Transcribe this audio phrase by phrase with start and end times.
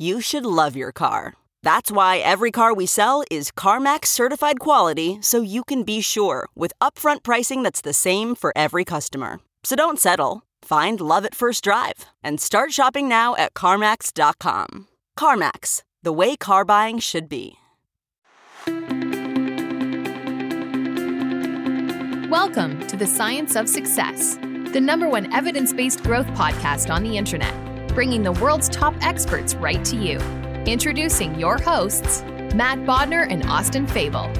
[0.00, 1.34] You should love your car.
[1.64, 6.48] That's why every car we sell is CarMax certified quality so you can be sure
[6.54, 9.40] with upfront pricing that's the same for every customer.
[9.64, 10.44] So don't settle.
[10.62, 14.86] Find love at first drive and start shopping now at CarMax.com.
[15.18, 17.56] CarMax, the way car buying should be.
[22.30, 27.16] Welcome to the Science of Success, the number one evidence based growth podcast on the
[27.16, 27.52] internet,
[27.98, 30.18] bringing the world's top experts right to you.
[30.66, 32.22] Introducing your hosts,
[32.54, 34.30] Matt Bodnar and Austin Fable.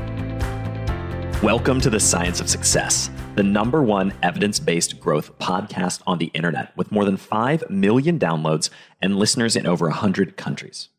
[1.43, 6.31] Welcome to the Science of Success, the number one evidence based growth podcast on the
[6.35, 8.71] internet with more than 5 million downloads
[9.03, 10.91] and listeners in over 100 countries.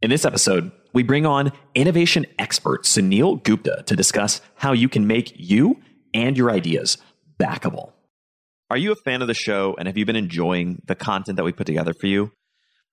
[0.00, 5.08] In this episode, we bring on innovation expert Suneel Gupta to discuss how you can
[5.08, 5.80] make you
[6.14, 6.98] and your ideas
[7.40, 7.90] backable.
[8.72, 11.44] Are you a fan of the show and have you been enjoying the content that
[11.44, 12.32] we put together for you?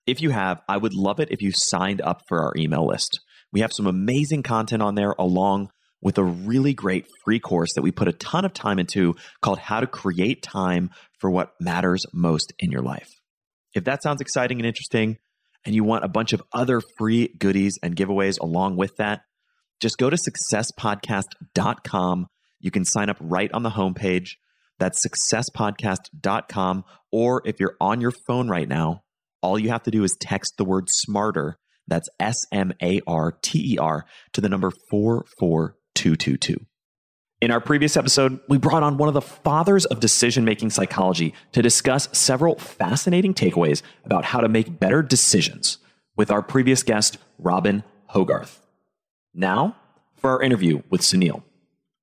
[0.06, 3.22] If you have, I would love it if you signed up for our email list.
[3.54, 5.70] We have some amazing content on there along
[6.02, 9.58] with a really great free course that we put a ton of time into called
[9.58, 10.90] How to Create Time
[11.22, 13.08] for What Matters Most in Your Life.
[13.74, 15.18] If that sounds exciting and interesting,
[15.66, 19.22] and you want a bunch of other free goodies and giveaways along with that,
[19.80, 22.28] just go to successpodcast.com.
[22.60, 24.32] You can sign up right on the homepage.
[24.80, 26.86] That's successpodcast.com.
[27.12, 29.04] Or if you're on your phone right now,
[29.42, 31.58] all you have to do is text the word smarter.
[31.88, 36.66] That's S M A R T E R to the number 44222.
[37.42, 41.34] In our previous episode, we brought on one of the fathers of decision making psychology
[41.54, 45.78] to discuss several fascinating takeaways about how to make better decisions
[46.18, 48.60] with our previous guest, Robin Hogarth.
[49.34, 49.78] Now,
[50.18, 51.44] for our interview with Suneel.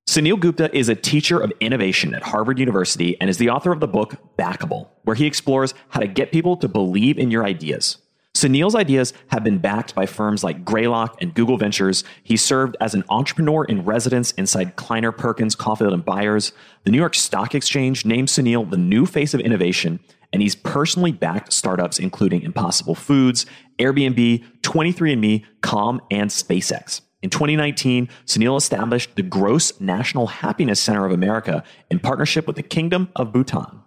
[0.07, 3.81] Suneel Gupta is a teacher of innovation at Harvard University and is the author of
[3.81, 7.97] the book Backable, where he explores how to get people to believe in your ideas.
[8.33, 12.05] Suneel's ideas have been backed by firms like Greylock and Google Ventures.
[12.23, 16.53] He served as an entrepreneur in residence inside Kleiner Perkins, Caufield and Byers.
[16.85, 19.99] The New York Stock Exchange named Suneel the new face of innovation,
[20.31, 23.45] and he's personally backed startups including Impossible Foods,
[23.77, 27.01] Airbnb, 23andMe, Calm, and SpaceX.
[27.23, 32.63] In 2019, Suneel established the Gross National Happiness Center of America in partnership with the
[32.63, 33.81] Kingdom of Bhutan.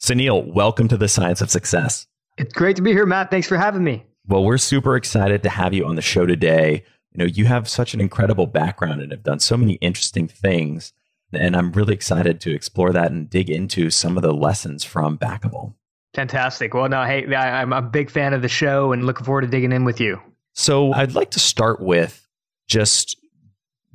[0.00, 2.06] Suneel, welcome to the Science of Success.
[2.38, 3.32] It's great to be here, Matt.
[3.32, 4.04] Thanks for having me.
[4.28, 6.84] Well, we're super excited to have you on the show today.
[7.10, 10.92] You know, you have such an incredible background and have done so many interesting things.
[11.32, 15.18] And I'm really excited to explore that and dig into some of the lessons from
[15.18, 15.74] Backable.
[16.14, 16.74] Fantastic.
[16.74, 19.48] Well, no, hey, I, I'm a big fan of the show and looking forward to
[19.48, 20.20] digging in with you.
[20.52, 22.25] So I'd like to start with
[22.66, 23.16] just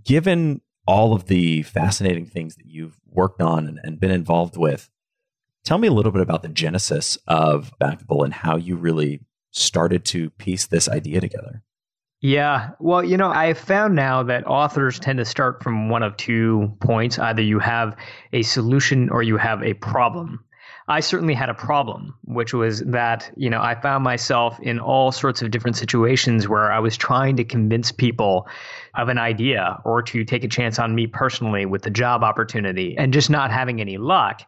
[0.03, 4.89] given all of the fascinating things that you've worked on and, and been involved with,
[5.63, 10.05] Tell me a little bit about the genesis of Backable and how you really started
[10.05, 11.61] to piece this idea together.
[12.19, 12.71] Yeah.
[12.79, 16.17] Well, you know, I have found now that authors tend to start from one of
[16.17, 17.19] two points.
[17.19, 17.95] Either you have
[18.31, 20.43] a solution or you have a problem.
[20.87, 25.11] I certainly had a problem, which was that, you know, I found myself in all
[25.11, 28.47] sorts of different situations where I was trying to convince people
[28.95, 32.95] of an idea or to take a chance on me personally with the job opportunity
[32.97, 34.41] and just not having any luck.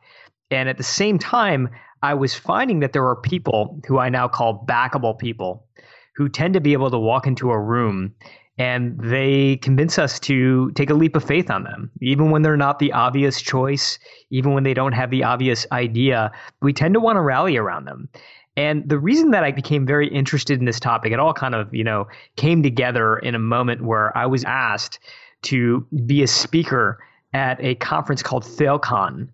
[0.50, 1.70] And at the same time,
[2.02, 5.68] I was finding that there are people who I now call backable people
[6.16, 8.14] who tend to be able to walk into a room
[8.58, 11.90] and they convince us to take a leap of faith on them.
[12.02, 13.98] Even when they're not the obvious choice
[14.34, 17.86] even when they don't have the obvious idea we tend to want to rally around
[17.86, 18.10] them.
[18.58, 21.74] And the reason that I became very interested in this topic, it all kind of,
[21.74, 25.00] you know, came together in a moment where I was asked
[25.44, 27.00] to be a speaker
[27.34, 29.30] at a conference called FailCon,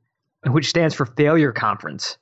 [0.48, 2.18] which stands for Failure Conference.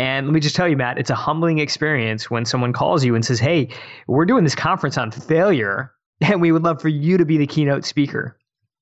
[0.00, 3.14] And let me just tell you, Matt, it's a humbling experience when someone calls you
[3.14, 3.68] and says, Hey,
[4.08, 7.46] we're doing this conference on failure, and we would love for you to be the
[7.46, 8.36] keynote speaker.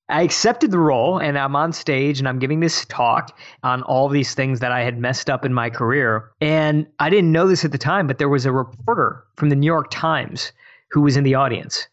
[0.08, 4.08] I accepted the role and I'm on stage and I'm giving this talk on all
[4.08, 6.30] these things that I had messed up in my career.
[6.40, 9.56] And I didn't know this at the time, but there was a reporter from the
[9.56, 10.52] New York Times
[10.90, 11.88] who was in the audience.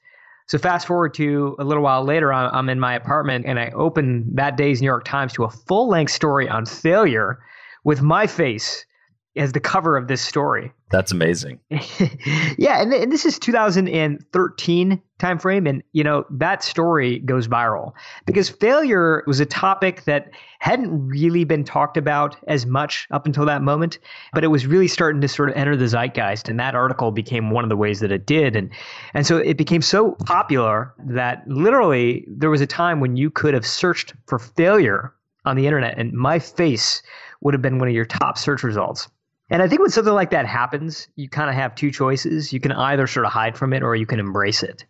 [0.48, 4.26] So fast forward to a little while later, I'm in my apartment and I open
[4.36, 7.40] that day's New York Times to a full length story on failure
[7.84, 8.86] with my face
[9.36, 10.72] as the cover of this story.
[10.92, 11.60] That's amazing.
[11.70, 17.94] yeah, and, and, this is 2013 timeframe, and you know that story goes viral
[18.26, 23.46] because failure was a topic that hadn't really been talked about as much up until
[23.46, 24.00] that moment,
[24.34, 27.52] but it was really starting to sort of enter the zeitgeist, and that article became
[27.52, 28.72] one of the ways that it did, and
[29.14, 33.54] and so it became so popular that literally there was a time when you could
[33.54, 35.14] have searched for failure
[35.46, 37.04] on the internet, and my face
[37.42, 39.08] would have been one of your top search results.
[39.50, 42.54] And I think when something like that happens, you kind of have two choices.
[42.54, 44.86] You can either sort of hide from it or you can embrace it.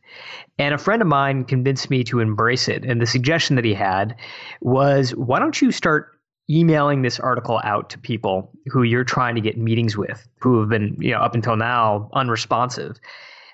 [0.58, 2.84] And a friend of mine convinced me to embrace it.
[2.84, 4.16] And the suggestion that he had
[4.62, 6.10] was why don't you start
[6.50, 10.70] emailing this article out to people who you're trying to get meetings with, who have
[10.70, 13.00] been, you know, up until now unresponsive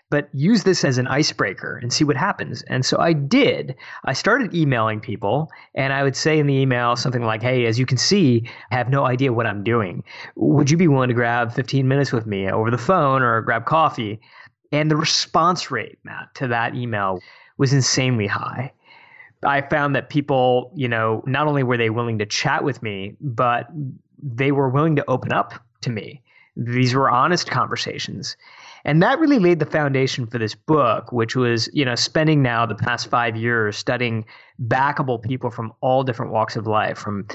[0.09, 2.61] but use this as an icebreaker and see what happens.
[2.63, 3.75] And so I did.
[4.03, 7.79] I started emailing people, and I would say in the email something like, Hey, as
[7.79, 10.03] you can see, I have no idea what I'm doing.
[10.35, 13.65] Would you be willing to grab 15 minutes with me over the phone or grab
[13.65, 14.19] coffee?
[14.71, 17.19] And the response rate, Matt, to that email
[17.57, 18.73] was insanely high.
[19.43, 23.15] I found that people, you know, not only were they willing to chat with me,
[23.21, 23.67] but
[24.21, 26.21] they were willing to open up to me.
[26.57, 28.37] These were honest conversations.
[28.85, 32.67] And that really laid the foundation for this book, which was, you know, spending now
[32.67, 34.25] the past five years studying
[34.67, 37.27] backable people from all different walks of life, from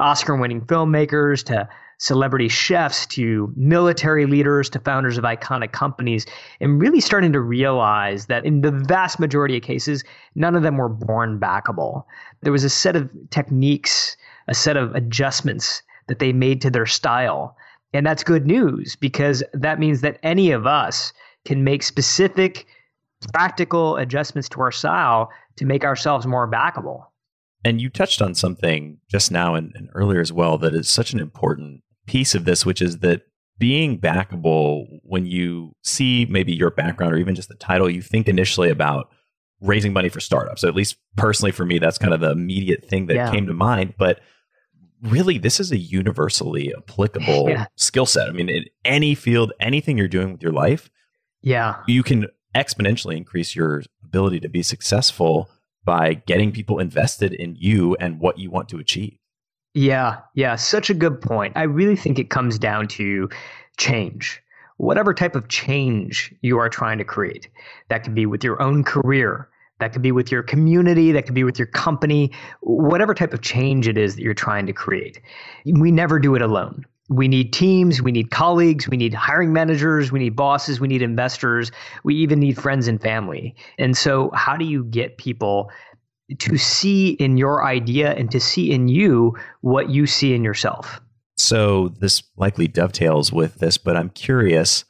[0.00, 1.68] Oscar winning filmmakers to
[1.98, 6.26] celebrity chefs to military leaders to founders of iconic companies,
[6.60, 10.02] and really starting to realize that in the vast majority of cases,
[10.34, 12.04] none of them were born backable.
[12.42, 14.16] There was a set of techniques,
[14.48, 17.56] a set of adjustments that they made to their style
[17.92, 21.12] and that's good news because that means that any of us
[21.44, 22.66] can make specific
[23.32, 27.04] practical adjustments to our style to make ourselves more backable.
[27.64, 31.12] And you touched on something just now and, and, earlier as well that is such
[31.12, 33.22] an important piece of this, which is that
[33.58, 38.28] being backable, when you see maybe your background or even just the title, you think
[38.28, 39.08] initially about
[39.60, 40.60] raising money for startups.
[40.60, 43.30] So at least personally for me, that's kind of the immediate thing that yeah.
[43.30, 43.94] came to mind.
[43.98, 44.20] But
[45.06, 47.66] really this is a universally applicable yeah.
[47.76, 48.28] skill set.
[48.28, 50.90] I mean, in any field, anything you're doing with your life,
[51.42, 55.50] yeah, you can exponentially increase your ability to be successful
[55.84, 59.16] by getting people invested in you and what you want to achieve.
[59.74, 61.52] Yeah, yeah, such a good point.
[61.54, 63.28] I really think it comes down to
[63.76, 64.42] change.
[64.78, 67.48] Whatever type of change you are trying to create,
[67.88, 69.48] that can be with your own career,
[69.78, 73.42] that could be with your community, that could be with your company, whatever type of
[73.42, 75.20] change it is that you're trying to create.
[75.64, 76.84] We never do it alone.
[77.08, 81.02] We need teams, we need colleagues, we need hiring managers, we need bosses, we need
[81.02, 81.70] investors,
[82.02, 83.54] we even need friends and family.
[83.78, 85.70] And so, how do you get people
[86.40, 91.00] to see in your idea and to see in you what you see in yourself?
[91.36, 94.84] So, this likely dovetails with this, but I'm curious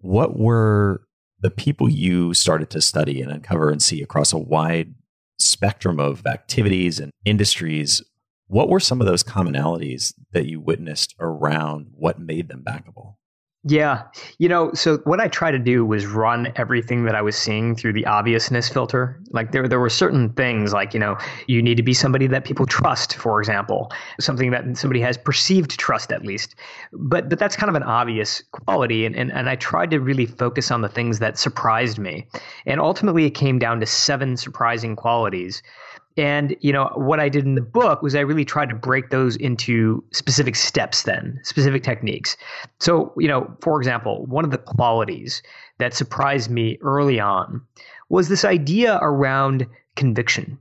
[0.00, 1.05] what were
[1.46, 4.92] the people you started to study and uncover and see across a wide
[5.38, 8.02] spectrum of activities and industries,
[8.48, 13.14] what were some of those commonalities that you witnessed around what made them backable?
[13.68, 14.04] Yeah.
[14.38, 17.74] You know, so what I try to do was run everything that I was seeing
[17.74, 19.20] through the obviousness filter.
[19.30, 21.18] Like there there were certain things like, you know,
[21.48, 25.72] you need to be somebody that people trust, for example, something that somebody has perceived
[25.72, 26.54] trust at least.
[26.92, 30.26] But but that's kind of an obvious quality and and, and I tried to really
[30.26, 32.28] focus on the things that surprised me.
[32.66, 35.60] And ultimately it came down to seven surprising qualities
[36.16, 39.10] and you know what I did in the book was I really tried to break
[39.10, 42.36] those into specific steps, then specific techniques.
[42.80, 45.42] So you know, for example, one of the qualities
[45.78, 47.60] that surprised me early on
[48.08, 50.58] was this idea around conviction.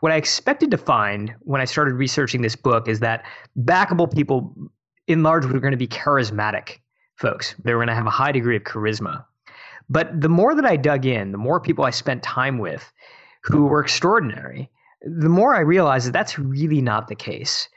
[0.00, 3.24] What I expected to find when I started researching this book is that
[3.58, 4.54] backable people,
[5.06, 6.78] in large, were going to be charismatic
[7.16, 7.54] folks.
[7.64, 9.24] They were going to have a high degree of charisma.
[9.88, 12.92] But the more that I dug in, the more people I spent time with
[13.42, 14.70] who were extraordinary,
[15.04, 17.68] the more I realized that that's really not the case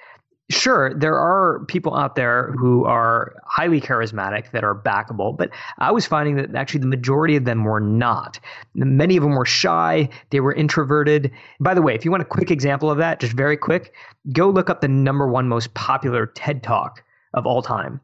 [0.50, 5.92] sure, there are people out there who are highly charismatic that are backable, but I
[5.92, 8.40] was finding that actually the majority of them were not.
[8.74, 11.32] Many of them were shy, they were introverted.
[11.60, 13.94] By the way, if you want a quick example of that, just very quick,
[14.32, 17.04] go look up the number one most popular TED Talk
[17.34, 18.00] of all time.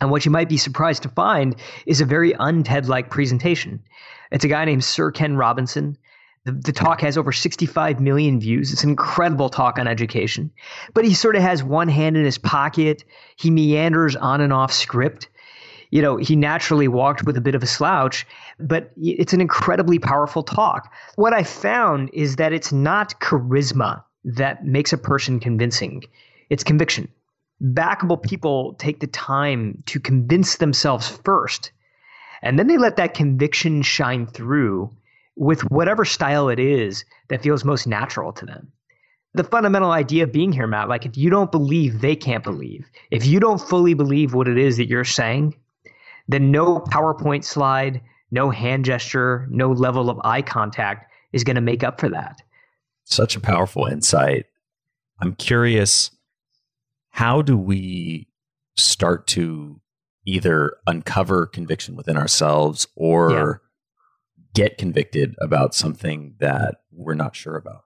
[0.00, 1.54] And what you might be surprised to find
[1.86, 3.80] is a very un TED like presentation.
[4.32, 5.96] It's a guy named Sir Ken Robinson.
[6.44, 8.72] The, the talk has over 65 million views.
[8.72, 10.50] It's an incredible talk on education.
[10.92, 13.04] But he sort of has one hand in his pocket.
[13.36, 15.28] He meanders on and off script.
[15.90, 18.26] You know, he naturally walked with a bit of a slouch,
[18.58, 20.90] but it's an incredibly powerful talk.
[21.16, 26.04] What I found is that it's not charisma that makes a person convincing,
[26.48, 27.08] it's conviction.
[27.62, 31.72] Backable people take the time to convince themselves first,
[32.40, 34.90] and then they let that conviction shine through
[35.36, 38.72] with whatever style it is that feels most natural to them.
[39.34, 42.86] The fundamental idea of being here, Matt, like if you don't believe, they can't believe.
[43.10, 45.54] If you don't fully believe what it is that you're saying,
[46.28, 51.62] then no PowerPoint slide, no hand gesture, no level of eye contact is going to
[51.62, 52.42] make up for that.
[53.04, 54.46] Such a powerful insight.
[55.20, 56.10] I'm curious
[57.10, 58.28] how do we
[58.76, 59.80] start to
[60.26, 63.62] either uncover conviction within ourselves or
[64.54, 67.84] get convicted about something that we're not sure about?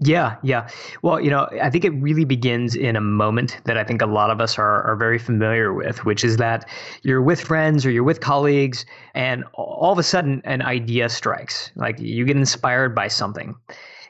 [0.00, 0.68] Yeah, yeah.
[1.02, 4.06] Well, you know, I think it really begins in a moment that I think a
[4.06, 6.68] lot of us are, are very familiar with, which is that
[7.02, 11.72] you're with friends or you're with colleagues, and all of a sudden an idea strikes.
[11.74, 13.56] Like you get inspired by something.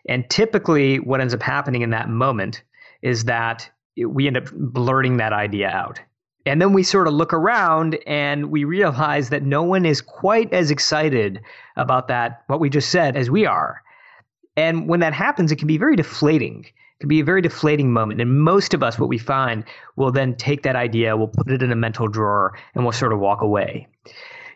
[0.09, 2.63] And typically, what ends up happening in that moment
[3.01, 6.01] is that we end up blurting that idea out.
[6.49, 10.51] And then we sort of look around and we realize that no one is quite
[10.51, 11.41] as excited
[11.77, 13.83] about that, what we just said, as we are.
[14.57, 16.65] And when that happens, it can be very deflating.
[16.65, 18.23] It can be a very deflating moment.
[18.23, 19.63] And most of us, what we find,
[19.97, 23.13] will then take that idea, we'll put it in a mental drawer, and we'll sort
[23.13, 23.87] of walk away.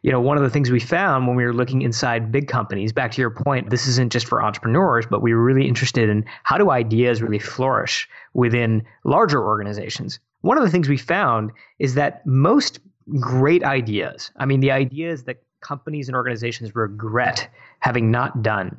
[0.02, 2.92] You know, one of the things we found when we were looking inside big companies,
[2.92, 6.24] back to your point, this isn't just for entrepreneurs, but we were really interested in
[6.42, 11.94] how do ideas really flourish within larger organizations one of the things we found is
[11.94, 12.80] that most
[13.18, 18.78] great ideas, I mean, the ideas that companies and organizations regret having not done,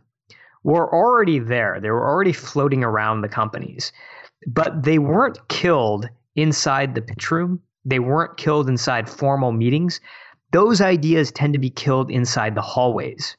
[0.63, 1.79] were already there.
[1.81, 3.91] They were already floating around the companies,
[4.47, 7.61] but they weren't killed inside the pitch room.
[7.83, 9.99] They weren't killed inside formal meetings.
[10.53, 13.35] Those ideas tend to be killed inside the hallways.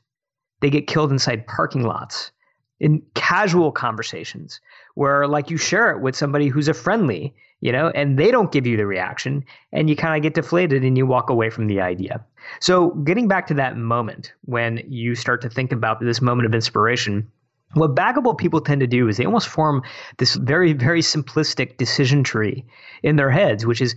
[0.60, 2.32] They get killed inside parking lots,
[2.80, 4.60] in casual conversations
[4.94, 8.52] where, like, you share it with somebody who's a friendly you know, and they don't
[8.52, 9.42] give you the reaction
[9.72, 12.22] and you kind of get deflated and you walk away from the idea.
[12.60, 16.54] So, getting back to that moment when you start to think about this moment of
[16.54, 17.26] inspiration,
[17.72, 19.82] what backable people tend to do is they almost form
[20.18, 22.66] this very, very simplistic decision tree
[23.02, 23.96] in their heads, which is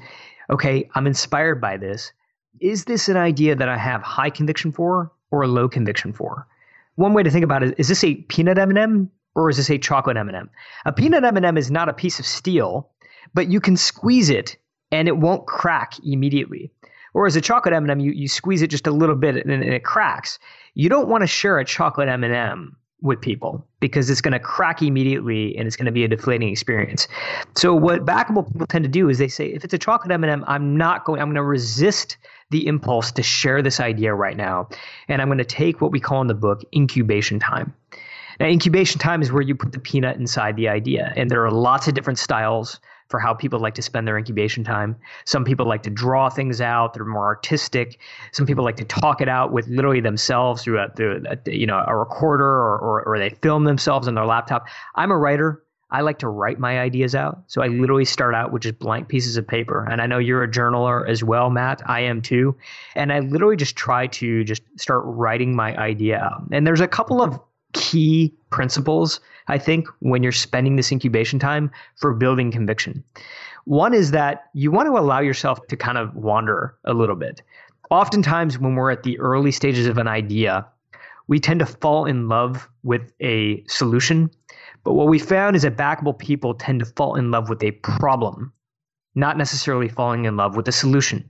[0.49, 2.13] okay, I'm inspired by this.
[2.59, 6.47] Is this an idea that I have high conviction for or low conviction for?
[6.95, 9.77] One way to think about it is this a peanut M&M or is this a
[9.77, 10.49] chocolate M&M?
[10.85, 12.89] A peanut M&M is not a piece of steel
[13.33, 14.57] but you can squeeze it
[14.91, 16.71] and it won't crack immediately.
[17.13, 19.83] Whereas a chocolate M&M, you, you squeeze it just a little bit and, and it
[19.83, 20.39] cracks.
[20.73, 24.81] You don't want to share a chocolate M&M with people because it's going to crack
[24.81, 27.07] immediately and it's going to be a deflating experience.
[27.55, 30.43] So what backable people tend to do is they say, if it's a chocolate M&M,
[30.47, 32.17] I'm not going, I'm going to resist
[32.49, 34.69] the impulse to share this idea right now.
[35.07, 37.73] And I'm going to take what we call in the book incubation time.
[38.39, 41.13] Now, incubation time is where you put the peanut inside the idea.
[41.15, 44.63] And there are lots of different styles for how people like to spend their incubation
[44.63, 44.95] time.
[45.25, 47.99] Some people like to draw things out; they're more artistic.
[48.31, 51.65] Some people like to talk it out with literally themselves through a, through a, you
[51.65, 54.67] know a recorder or, or or they film themselves on their laptop.
[54.95, 55.63] I'm a writer.
[55.89, 57.43] I like to write my ideas out.
[57.47, 57.79] So I mm-hmm.
[57.79, 59.87] literally start out with just blank pieces of paper.
[59.89, 61.81] And I know you're a journaler as well, Matt.
[61.85, 62.57] I am too.
[62.95, 66.43] And I literally just try to just start writing my idea out.
[66.51, 67.39] And there's a couple of
[67.73, 73.03] key principles, I think, when you're spending this incubation time for building conviction.
[73.65, 77.41] One is that you want to allow yourself to kind of wander a little bit.
[77.89, 80.65] Oftentimes, when we're at the early stages of an idea,
[81.27, 84.29] we tend to fall in love with a solution.
[84.83, 87.71] But what we found is that backable people tend to fall in love with a
[87.71, 88.53] problem,
[89.15, 91.29] not necessarily falling in love with a solution.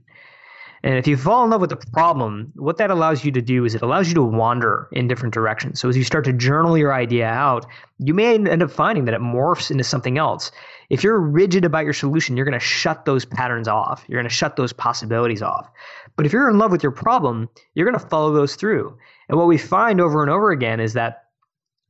[0.82, 3.64] And if you fall in love with the problem, what that allows you to do
[3.64, 5.80] is it allows you to wander in different directions.
[5.80, 7.66] So as you start to journal your idea out,
[7.98, 10.52] you may end up finding that it morphs into something else.
[10.88, 14.04] If you're rigid about your solution, you're going to shut those patterns off.
[14.06, 15.68] You're going to shut those possibilities off.
[16.16, 18.96] But if you're in love with your problem, you're going to follow those through.
[19.28, 21.24] And what we find over and over again is that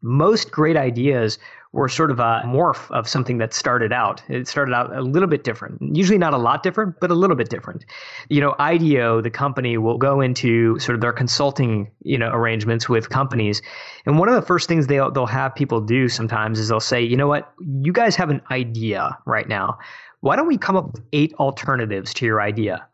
[0.00, 1.38] most great ideas
[1.78, 4.23] were sort of a morph of something that started out.
[4.28, 7.37] It started out a little bit different, usually not a lot different, but a little
[7.37, 7.85] bit different.
[8.28, 12.88] You know, IDEO, the company, will go into sort of their consulting, you know, arrangements
[12.88, 13.62] with companies,
[14.04, 17.00] and one of the first things they'll they'll have people do sometimes is they'll say,
[17.00, 19.78] you know what, you guys have an idea right now.
[20.20, 22.88] Why don't we come up with eight alternatives to your idea?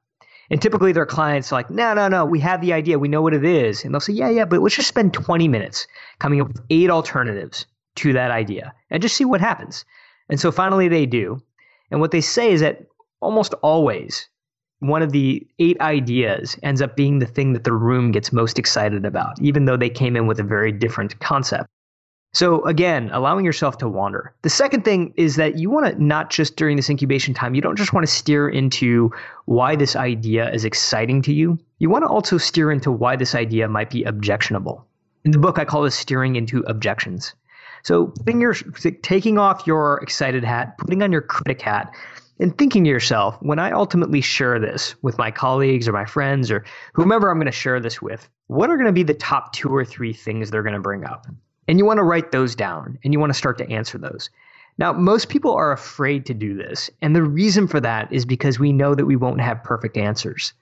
[0.50, 2.99] And typically their clients are like, no, no, no, we have the idea.
[2.99, 3.83] We know what it is.
[3.83, 5.87] And they'll say, yeah, yeah, but let's just spend 20 minutes
[6.19, 7.64] coming up with eight alternatives
[7.97, 9.85] to that idea and just see what happens.
[10.29, 11.43] And so finally they do.
[11.91, 12.87] And what they say is that
[13.21, 14.29] almost always
[14.81, 18.59] one of the eight ideas ends up being the thing that the room gets most
[18.59, 21.69] excited about, even though they came in with a very different concept.
[22.35, 24.35] So again, allowing yourself to wander.
[24.43, 27.63] The second thing is that you want to not just during this incubation time, you
[27.63, 29.13] don't just want to steer into
[29.45, 31.59] why this idea is exciting to you.
[31.79, 34.85] You want to also steer into why this idea might be objectionable.
[35.25, 37.35] In the book, I call this steering into objections.
[37.85, 38.55] So putting your
[39.03, 41.95] taking off your excited hat, putting on your critic hat,
[42.41, 46.50] and thinking to yourself, when I ultimately share this with my colleagues or my friends
[46.50, 46.64] or
[46.95, 49.69] whomever I'm going to share this with, what are going to be the top two
[49.69, 51.26] or three things they're going to bring up?
[51.69, 54.31] And you want to write those down and you want to start to answer those.
[54.76, 56.91] Now, most people are afraid to do this.
[57.00, 60.53] And the reason for that is because we know that we won't have perfect answers.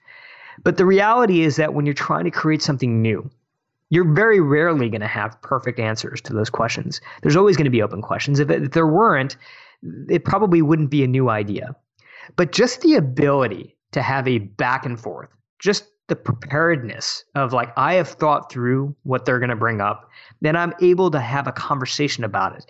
[0.63, 3.29] But the reality is that when you're trying to create something new,
[3.89, 7.01] you're very rarely going to have perfect answers to those questions.
[7.21, 8.39] There's always going to be open questions.
[8.39, 9.37] If, it, if there weren't,
[10.09, 11.75] it probably wouldn't be a new idea.
[12.35, 17.71] But just the ability to have a back and forth, just the preparedness of like
[17.77, 20.09] I have thought through what they're going to bring up,
[20.41, 22.65] then I'm able to have a conversation about it.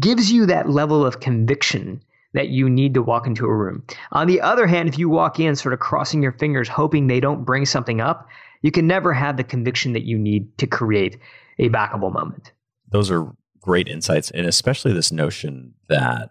[0.00, 3.84] Gives you that level of conviction that you need to walk into a room.
[4.12, 7.20] On the other hand, if you walk in sort of crossing your fingers hoping they
[7.20, 8.28] don't bring something up,
[8.64, 11.18] you can never have the conviction that you need to create
[11.58, 12.52] a backable moment.
[12.88, 16.30] Those are great insights and especially this notion that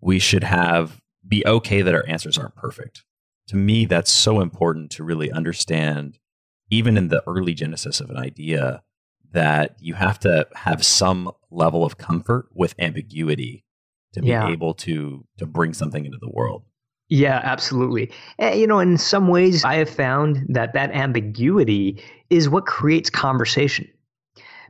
[0.00, 3.04] we should have be okay that our answers aren't perfect
[3.50, 6.20] to me, that's so important to really understand,
[6.70, 8.84] even in the early genesis of an idea,
[9.32, 13.64] that you have to have some level of comfort with ambiguity
[14.12, 14.48] to be yeah.
[14.48, 16.62] able to to bring something into the world.
[17.10, 18.10] Yeah, absolutely.
[18.38, 23.10] And, you know, in some ways, I have found that that ambiguity is what creates
[23.10, 23.88] conversation.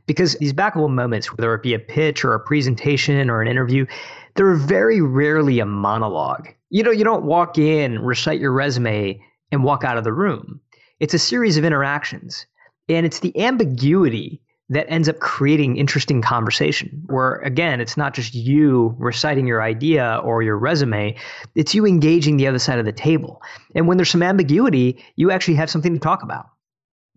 [0.07, 3.85] Because these backable moments, whether it be a pitch or a presentation or an interview,
[4.33, 6.47] they're very rarely a monologue.
[6.71, 10.59] You know, you don't walk in, recite your resume, and walk out of the room.
[10.99, 12.47] It's a series of interactions.
[12.89, 18.33] And it's the ambiguity that ends up creating interesting conversation where again it's not just
[18.33, 21.15] you reciting your idea or your resume
[21.55, 23.41] it's you engaging the other side of the table.
[23.75, 26.47] And when there's some ambiguity you actually have something to talk about.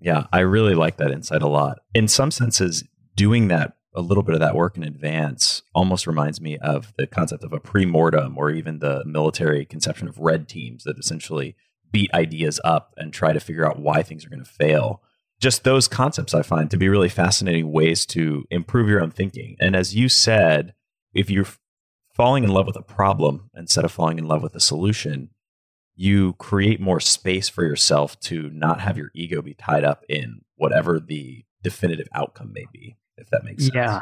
[0.00, 1.78] Yeah i really like that insight a lot.
[1.94, 2.84] In some senses
[3.16, 7.06] doing that a little bit of that work in advance almost reminds me of the
[7.06, 11.54] concept of a pre-mortem or even the military conception of red teams that essentially
[11.92, 15.00] beat ideas up and try to figure out why things are going to fail
[15.44, 19.56] just those concepts i find to be really fascinating ways to improve your own thinking
[19.60, 20.74] and as you said
[21.12, 21.46] if you're
[22.14, 25.28] falling in love with a problem instead of falling in love with a solution
[25.94, 30.40] you create more space for yourself to not have your ego be tied up in
[30.56, 33.74] whatever the definitive outcome may be if that makes sense.
[33.74, 34.00] Yeah.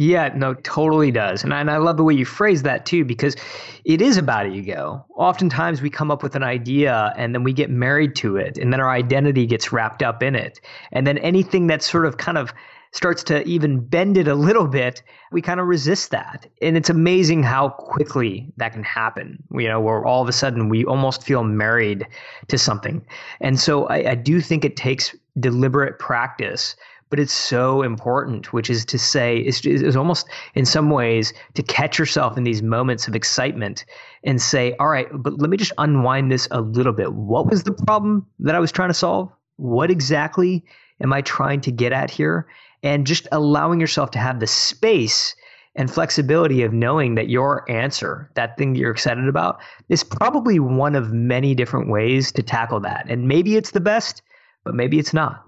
[0.00, 1.44] Yeah, no, totally does.
[1.44, 3.36] And I, and I love the way you phrase that too, because
[3.84, 5.04] it is about ego.
[5.14, 8.72] Oftentimes we come up with an idea and then we get married to it, and
[8.72, 10.58] then our identity gets wrapped up in it.
[10.90, 12.50] And then anything that sort of kind of
[12.92, 16.46] starts to even bend it a little bit, we kind of resist that.
[16.62, 20.70] And it's amazing how quickly that can happen, you know, where all of a sudden
[20.70, 22.06] we almost feel married
[22.48, 23.04] to something.
[23.42, 26.74] And so I, I do think it takes deliberate practice
[27.10, 31.62] but it's so important, which is to say, it's, it's almost in some ways to
[31.62, 33.84] catch yourself in these moments of excitement
[34.22, 37.12] and say, all right, but let me just unwind this a little bit.
[37.12, 39.30] What was the problem that I was trying to solve?
[39.56, 40.64] What exactly
[41.02, 42.46] am I trying to get at here?
[42.82, 45.34] And just allowing yourself to have the space
[45.74, 50.60] and flexibility of knowing that your answer, that thing that you're excited about, is probably
[50.60, 53.06] one of many different ways to tackle that.
[53.08, 54.22] And maybe it's the best,
[54.64, 55.44] but maybe it's not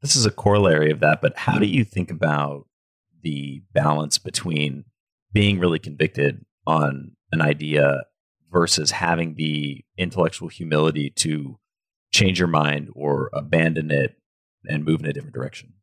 [0.00, 2.66] this is a corollary of that, but how do you think about
[3.22, 4.84] the balance between
[5.32, 8.04] being really convicted on an idea
[8.50, 11.58] versus having the intellectual humility to
[12.12, 14.16] change your mind or abandon it
[14.68, 15.74] and move in a different direction?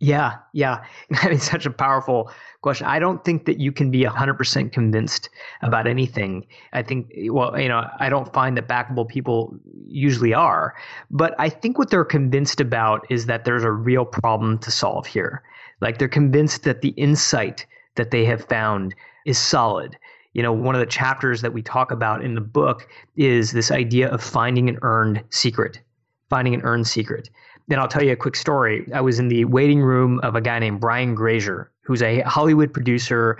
[0.00, 0.84] Yeah, yeah.
[1.10, 2.30] That is such a powerful
[2.62, 2.86] question.
[2.86, 5.30] I don't think that you can be 100% convinced
[5.62, 6.46] about anything.
[6.72, 10.74] I think, well, you know, I don't find that backable people usually are.
[11.10, 15.06] But I think what they're convinced about is that there's a real problem to solve
[15.06, 15.42] here.
[15.80, 18.94] Like they're convinced that the insight that they have found
[19.26, 19.96] is solid.
[20.32, 23.70] You know, one of the chapters that we talk about in the book is this
[23.70, 25.80] idea of finding an earned secret,
[26.28, 27.30] finding an earned secret.
[27.68, 28.86] Then I'll tell you a quick story.
[28.92, 32.72] I was in the waiting room of a guy named Brian Grazer, who's a Hollywood
[32.72, 33.38] producer.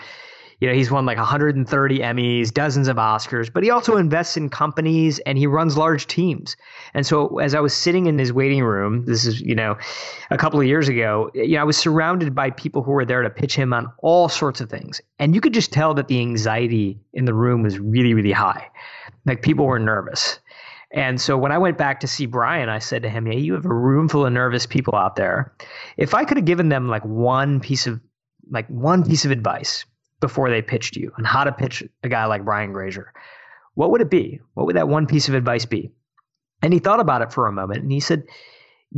[0.61, 4.49] You know, he's won like 130 Emmys, dozens of Oscars, but he also invests in
[4.49, 6.57] companies and he runs large teams.
[6.95, 9.77] And so as I was sitting in his waiting room, this is, you know,
[10.31, 13.21] a couple of years ago, you know, I was surrounded by people who were there
[13.23, 15.03] to pitch him on all sorts of things.
[15.19, 18.69] And you could just tell that the anxiety in the room was really, really high.
[19.27, 20.39] Like people were nervous.
[20.95, 23.55] And so when I went back to see Brian, I said to him, "Hey, you
[23.55, 25.53] have a room full of nervous people out there.
[25.97, 28.01] If I could have given them like one piece of
[28.49, 29.85] like one piece of advice
[30.21, 33.13] before they pitched you on how to pitch a guy like Brian Grazer,
[33.75, 34.41] what would it be?
[34.55, 35.91] What would that one piece of advice be?"
[36.63, 38.23] And he thought about it for a moment and he said,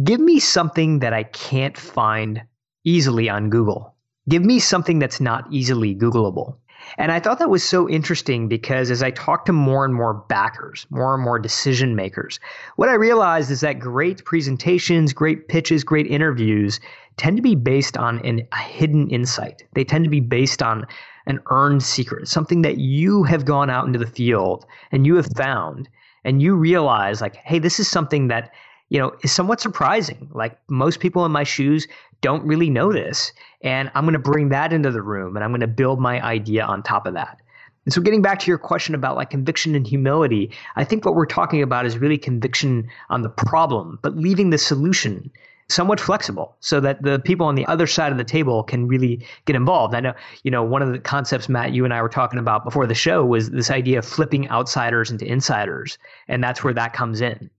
[0.05, 2.43] "Give me something that I can't find
[2.85, 3.95] easily on Google.
[4.29, 6.59] Give me something that's not easily Googleable."
[6.99, 10.15] And I thought that was so interesting because as I talked to more and more
[10.15, 12.41] backers, more and more decision makers,
[12.77, 16.81] what I realized is that great presentations, great pitches, great interviews
[17.17, 19.65] tend to be based on an, a hidden insight.
[19.75, 20.87] They tend to be based on
[21.27, 25.27] an earned secret, something that you have gone out into the field and you have
[25.37, 25.89] found
[26.25, 28.53] and you realize like, hey, this is something that
[28.89, 30.31] you know, is somewhat surprising.
[30.33, 31.87] Like most people in my shoes
[32.21, 33.33] don't really know this.
[33.63, 36.23] And I'm going to bring that into the room and I'm going to build my
[36.23, 37.41] idea on top of that.
[37.85, 41.15] And so, getting back to your question about like conviction and humility, I think what
[41.15, 45.31] we're talking about is really conviction on the problem, but leaving the solution
[45.69, 49.25] somewhat flexible so that the people on the other side of the table can really
[49.47, 49.95] get involved.
[49.95, 52.65] I know, you know, one of the concepts, Matt, you and I were talking about
[52.65, 55.99] before the show was this idea of flipping outsiders into insiders.
[56.29, 57.51] And that's where that comes in.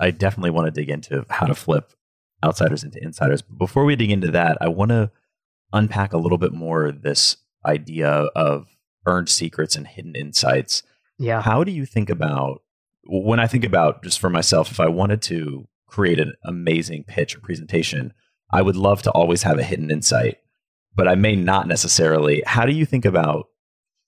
[0.00, 1.92] I definitely want to dig into how to flip
[2.44, 3.42] outsiders into insiders.
[3.42, 5.10] But before we dig into that, I want to
[5.72, 8.68] unpack a little bit more this idea of
[9.06, 10.82] earned secrets and hidden insights.
[11.18, 11.42] Yeah.
[11.42, 12.62] How do you think about
[13.08, 17.36] when I think about just for myself, if I wanted to create an amazing pitch
[17.36, 18.12] or presentation,
[18.52, 20.38] I would love to always have a hidden insight,
[20.94, 22.42] but I may not necessarily.
[22.46, 23.46] How do you think about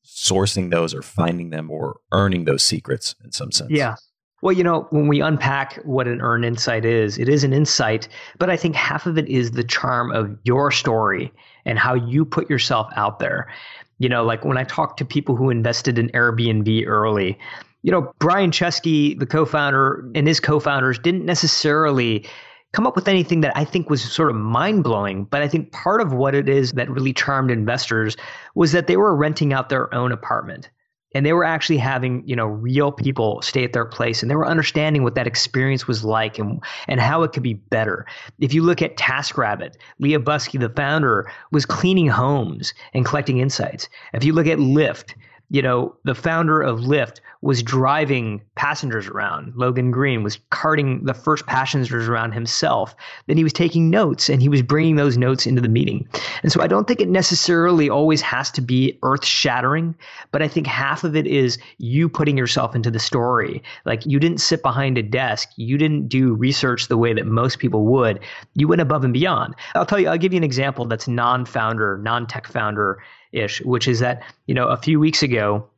[0.04, 3.70] sourcing those or finding them or earning those secrets in some sense?
[3.70, 3.96] Yeah.
[4.40, 8.08] Well, you know, when we unpack what an earned insight is, it is an insight,
[8.38, 11.32] but I think half of it is the charm of your story
[11.64, 13.52] and how you put yourself out there.
[13.98, 17.36] You know, like when I talk to people who invested in Airbnb early,
[17.82, 22.24] you know, Brian Chesky, the co founder, and his co founders didn't necessarily
[22.72, 25.24] come up with anything that I think was sort of mind blowing.
[25.24, 28.16] But I think part of what it is that really charmed investors
[28.54, 30.68] was that they were renting out their own apartment
[31.14, 34.36] and they were actually having you know real people stay at their place and they
[34.36, 38.06] were understanding what that experience was like and and how it could be better.
[38.40, 43.88] If you look at taskrabbit Leah Busque the founder was cleaning homes and collecting insights.
[44.12, 45.14] If you look at lyft
[45.50, 49.54] you know, the founder of Lyft was driving passengers around.
[49.56, 52.94] Logan Green was carting the first passengers around himself.
[53.26, 56.06] Then he was taking notes and he was bringing those notes into the meeting.
[56.42, 59.94] And so I don't think it necessarily always has to be earth shattering,
[60.32, 63.62] but I think half of it is you putting yourself into the story.
[63.86, 67.58] Like you didn't sit behind a desk, you didn't do research the way that most
[67.58, 68.20] people would.
[68.54, 69.54] You went above and beyond.
[69.74, 72.98] I'll tell you, I'll give you an example that's non founder, non tech founder
[73.32, 75.68] ish, which is that, you know, a few weeks ago,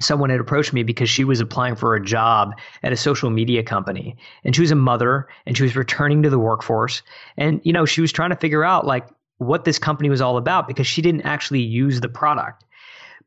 [0.00, 3.62] someone had approached me because she was applying for a job at a social media
[3.62, 4.16] company.
[4.44, 7.02] And she was a mother and she was returning to the workforce.
[7.36, 9.08] And you know she was trying to figure out like
[9.38, 12.64] what this company was all about because she didn't actually use the product.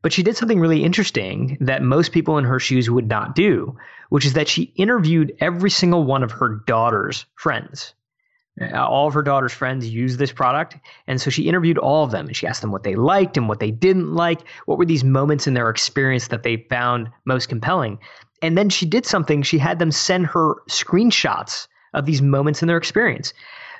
[0.00, 3.76] But she did something really interesting that most people in her shoes would not do
[4.12, 7.94] which is that she interviewed every single one of her daughter's friends
[8.60, 10.76] Uh, all of her daughter's friends use this product.
[11.06, 13.48] And so she interviewed all of them and she asked them what they liked and
[13.48, 14.46] what they didn't like.
[14.66, 17.98] What were these moments in their experience that they found most compelling?
[18.42, 19.42] And then she did something.
[19.42, 23.32] She had them send her screenshots of these moments in their experience.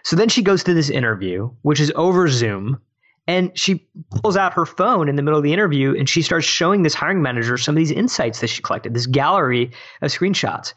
[0.05, 2.81] So then she goes to this interview, which is over Zoom.
[3.29, 6.47] And she pulls out her phone in the middle of the interview and she starts
[6.47, 10.75] showing this hiring manager some of these insights that she collected, this gallery of screenshots.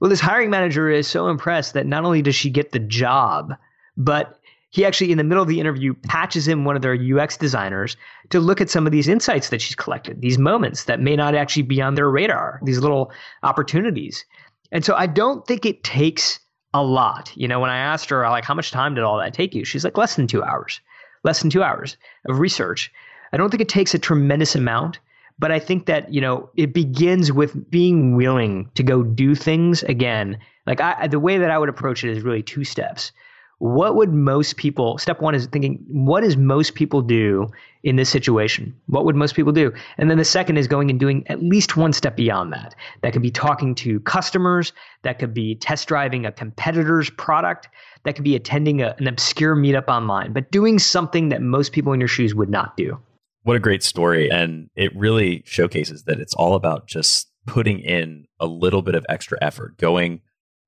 [0.00, 3.52] Well, this hiring manager is so impressed that not only does she get the job,
[3.96, 4.38] but
[4.70, 7.96] he actually, in the middle of the interview, patches in one of their UX designers
[8.30, 11.34] to look at some of these insights that she's collected, these moments that may not
[11.34, 14.24] actually be on their radar, these little opportunities.
[14.72, 16.38] And so I don't think it takes
[16.72, 17.32] a lot.
[17.34, 19.64] You know, when I asked her, like, how much time did all that take you?
[19.64, 20.80] She's like, less than two hours,
[21.24, 21.96] less than two hours
[22.28, 22.92] of research.
[23.32, 25.00] I don't think it takes a tremendous amount,
[25.40, 29.82] but I think that, you know, it begins with being willing to go do things
[29.84, 30.38] again.
[30.66, 33.10] Like, I, the way that I would approach it is really two steps.
[33.58, 37.50] What would most people step one is thinking what does most people do
[37.82, 38.74] in this situation?
[38.86, 39.72] What would most people do?
[39.98, 42.74] And then the second is going and doing at least one step beyond that.
[43.02, 44.72] That could be talking to customers
[45.02, 47.68] that could be test driving a competitor's product
[48.04, 51.92] that could be attending a, an obscure meetup online but doing something that most people
[51.92, 52.98] in your shoes would not do
[53.42, 58.26] what a great story and it really showcases that it's all about just putting in
[58.38, 60.20] a little bit of extra effort going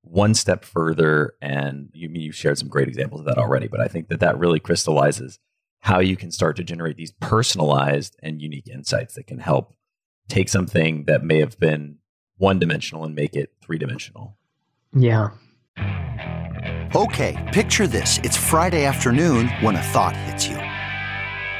[0.02, 1.34] one step further.
[1.40, 4.20] And you, mean you've shared some great examples of that already, but I think that
[4.20, 5.38] that really crystallizes
[5.80, 9.74] how you can start to generate these personalized and unique insights that can help
[10.28, 11.98] take something that may have been
[12.36, 14.36] one dimensional and make it three dimensional.
[14.94, 15.30] Yeah.
[16.94, 18.18] Okay, picture this.
[18.22, 20.71] It's Friday afternoon when a thought hits you.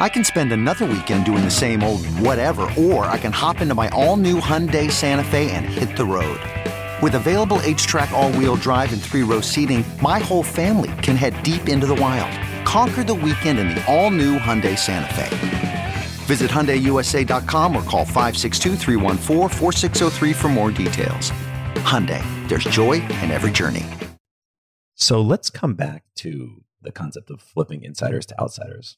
[0.00, 3.74] I can spend another weekend doing the same old whatever, or I can hop into
[3.74, 6.40] my all-new Hyundai Santa Fe and hit the road.
[7.02, 11.86] With available HTRAC all-wheel drive and three-row seating, my whole family can head deep into
[11.86, 12.30] the wild.
[12.64, 15.94] Conquer the weekend in the all-new Hyundai Santa Fe.
[16.26, 18.76] Visit HyundaiUSA.com or call 562
[20.34, 21.32] for more details.
[21.84, 23.84] Hyundai, there's joy in every journey.
[24.94, 28.96] So let's come back to the concept of flipping insiders to outsiders.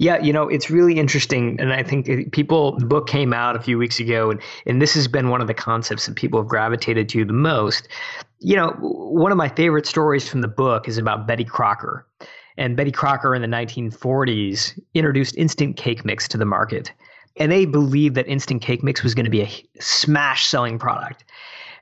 [0.00, 1.60] Yeah, you know, it's really interesting.
[1.60, 4.80] And I think uh, people, the book came out a few weeks ago, and, and
[4.80, 7.86] this has been one of the concepts that people have gravitated to the most.
[8.38, 12.06] You know, one of my favorite stories from the book is about Betty Crocker.
[12.56, 16.90] And Betty Crocker in the 1940s introduced instant cake mix to the market.
[17.36, 21.24] And they believed that instant cake mix was going to be a smash selling product.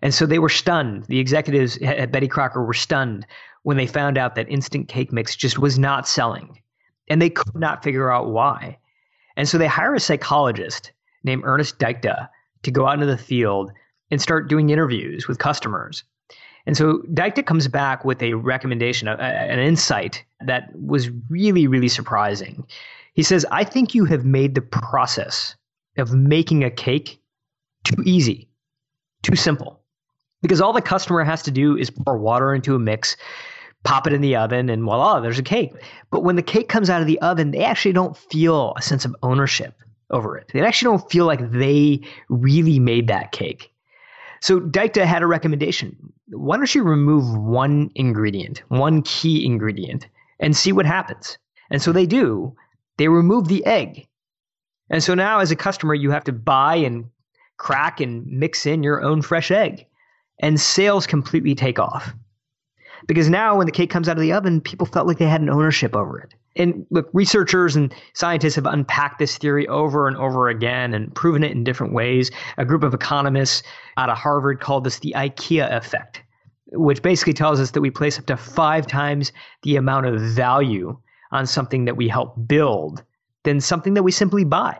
[0.03, 1.05] And so they were stunned.
[1.05, 3.29] The executives at Betty Crocker were stunned
[3.63, 6.58] when they found out that instant cake mix just was not selling
[7.11, 8.79] and they could not figure out why.
[9.37, 10.93] And so they hire a psychologist
[11.25, 12.29] named Ernest Dichter
[12.63, 13.73] to go out into the field
[14.11, 16.05] and start doing interviews with customers.
[16.67, 22.67] And so Dichter comes back with a recommendation, an insight that was really, really surprising.
[23.15, 25.55] He says, I think you have made the process
[25.97, 27.21] of making a cake
[27.85, 28.49] too easy,
[29.23, 29.81] too simple.
[30.43, 33.17] Because all the customer has to do is pour water into a mix,
[33.89, 35.73] pop it in the oven, and voila, there's a cake.
[36.11, 39.07] But when the cake comes out of the oven, they actually don't feel a sense
[39.07, 40.51] of ownership over it.
[40.53, 43.73] They actually don't feel like they really made that cake.
[44.43, 45.97] So Dichter had a recommendation.
[46.29, 50.07] Why don't you remove one ingredient, one key ingredient,
[50.39, 51.39] and see what happens?
[51.71, 52.55] And so they do.
[52.99, 54.07] They remove the egg.
[54.91, 57.09] And so now, as a customer, you have to buy and
[57.57, 59.87] crack and mix in your own fresh egg.
[60.41, 62.13] And sales completely take off.
[63.07, 65.41] Because now, when the cake comes out of the oven, people felt like they had
[65.41, 66.35] an ownership over it.
[66.57, 71.45] And look, researchers and scientists have unpacked this theory over and over again and proven
[71.45, 72.31] it in different ways.
[72.57, 73.63] A group of economists
[73.97, 76.23] out of Harvard called this the IKEA effect,
[76.73, 79.33] which basically tells us that we place up to five times
[79.63, 80.99] the amount of value
[81.31, 83.05] on something that we help build
[83.45, 84.79] than something that we simply buy.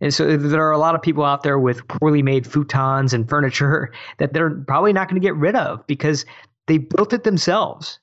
[0.00, 3.28] And so there are a lot of people out there with poorly made futons and
[3.28, 6.26] furniture that they're probably not going to get rid of because
[6.72, 7.98] they built it themselves.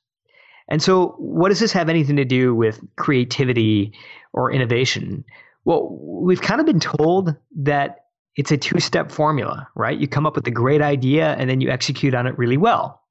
[0.67, 3.93] And so, what does this have anything to do with creativity
[4.31, 5.25] or innovation?
[5.65, 8.05] Well, we've kind of been told that
[8.35, 9.97] it's a two step formula, right?
[9.97, 13.01] You come up with a great idea and then you execute on it really well.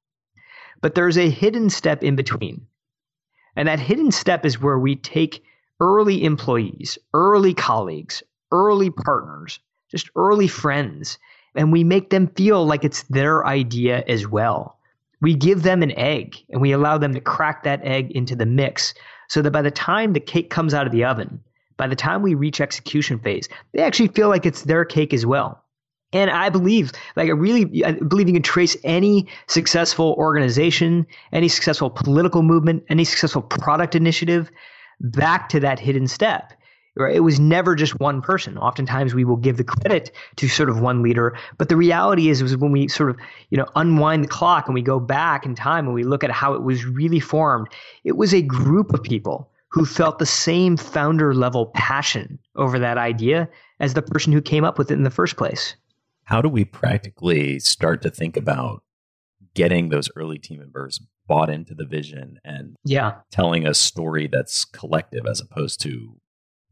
[0.81, 2.65] But there's a hidden step in between.
[3.57, 5.43] And that hidden step is where we take
[5.81, 9.59] early employees, early colleagues, early partners,
[9.91, 11.17] just early friends,
[11.53, 14.78] and we make them feel like it's their idea as well
[15.21, 18.45] we give them an egg and we allow them to crack that egg into the
[18.45, 18.93] mix
[19.27, 21.39] so that by the time the cake comes out of the oven,
[21.77, 25.25] by the time we reach execution phase, they actually feel like it's their cake as
[25.25, 25.63] well.
[26.11, 31.47] And I believe, like, I really I believe you can trace any successful organization, any
[31.47, 34.49] successful political movement, any successful product initiative
[34.99, 36.53] back to that hidden step.
[36.95, 37.15] Right?
[37.15, 38.57] It was never just one person.
[38.57, 42.41] Oftentimes we will give the credit to sort of one leader, but the reality is,
[42.41, 43.17] is when we sort of
[43.49, 46.31] you know unwind the clock and we go back in time and we look at
[46.31, 47.67] how it was really formed,
[48.03, 52.97] it was a group of people who felt the same founder level passion over that
[52.97, 53.47] idea
[53.79, 55.75] as the person who came up with it in the first place.
[56.23, 58.83] How do we practically start to think about
[59.53, 63.15] getting those early team members bought into the vision and yeah.
[63.31, 66.19] telling a story that's collective as opposed to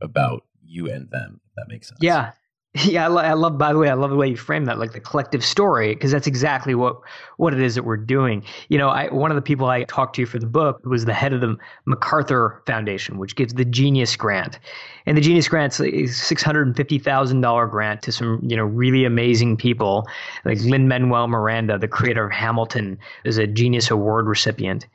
[0.02, 1.42] about you and them.
[1.46, 2.00] If that makes sense.
[2.02, 2.32] Yeah,
[2.86, 3.06] yeah.
[3.06, 3.58] I, lo- I love.
[3.58, 6.12] By the way, I love the way you frame that, like the collective story, because
[6.12, 6.98] that's exactly what
[7.38, 8.44] what it is that we're doing.
[8.70, 11.14] You know, I one of the people I talked to for the book was the
[11.14, 14.60] head of the MacArthur Foundation, which gives the Genius Grant,
[15.06, 18.56] and the Genius Grant's a six hundred and fifty thousand dollar grant to some you
[18.56, 20.06] know really amazing people,
[20.46, 24.86] like Lin Manuel Miranda, the creator of Hamilton, is a Genius Award recipient.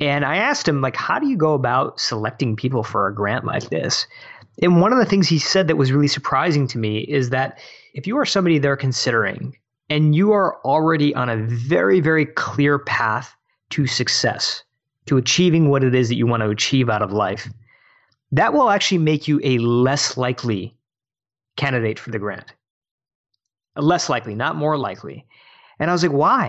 [0.00, 3.44] And I asked him, like, how do you go about selecting people for a grant
[3.44, 4.06] like this?
[4.62, 7.58] And one of the things he said that was really surprising to me is that
[7.94, 9.56] if you are somebody they're considering
[9.88, 13.34] and you are already on a very, very clear path
[13.70, 14.62] to success,
[15.06, 17.48] to achieving what it is that you want to achieve out of life,
[18.32, 20.76] that will actually make you a less likely
[21.56, 22.52] candidate for the grant.
[23.76, 25.26] Less likely, not more likely.
[25.78, 26.48] And I was like, why?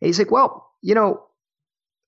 [0.00, 1.24] And he's like, well, you know,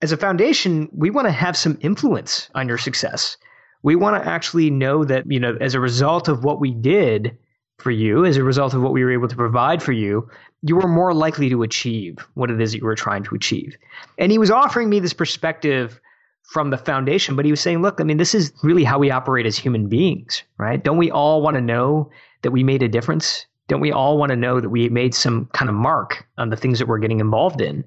[0.02, 3.38] as a foundation, we want to have some influence on your success
[3.86, 7.38] we want to actually know that, you know, as a result of what we did
[7.78, 10.28] for you, as a result of what we were able to provide for you,
[10.62, 13.76] you were more likely to achieve what it is that you were trying to achieve.
[14.18, 16.00] And he was offering me this perspective
[16.42, 19.12] from the foundation, but he was saying, look, I mean, this is really how we
[19.12, 20.82] operate as human beings, right?
[20.82, 22.10] Don't we all want to know
[22.42, 23.46] that we made a difference?
[23.68, 26.56] Don't we all want to know that we made some kind of mark on the
[26.56, 27.84] things that we're getting involved in?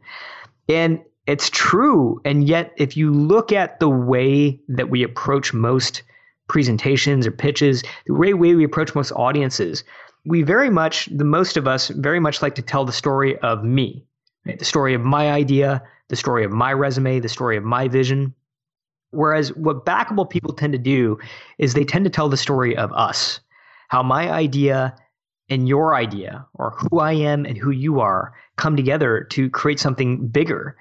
[0.69, 2.19] And it's true.
[2.25, 6.01] And yet, if you look at the way that we approach most
[6.47, 9.83] presentations or pitches, the way, we approach most audiences,
[10.25, 13.63] we very much, the most of us, very much like to tell the story of
[13.63, 14.03] me,
[14.43, 14.57] right?
[14.57, 18.33] the story of my idea, the story of my resume, the story of my vision.
[19.11, 21.19] Whereas what backable people tend to do
[21.59, 23.39] is they tend to tell the story of us,
[23.89, 24.95] how my idea
[25.47, 29.79] and your idea, or who I am and who you are, come together to create
[29.79, 30.75] something bigger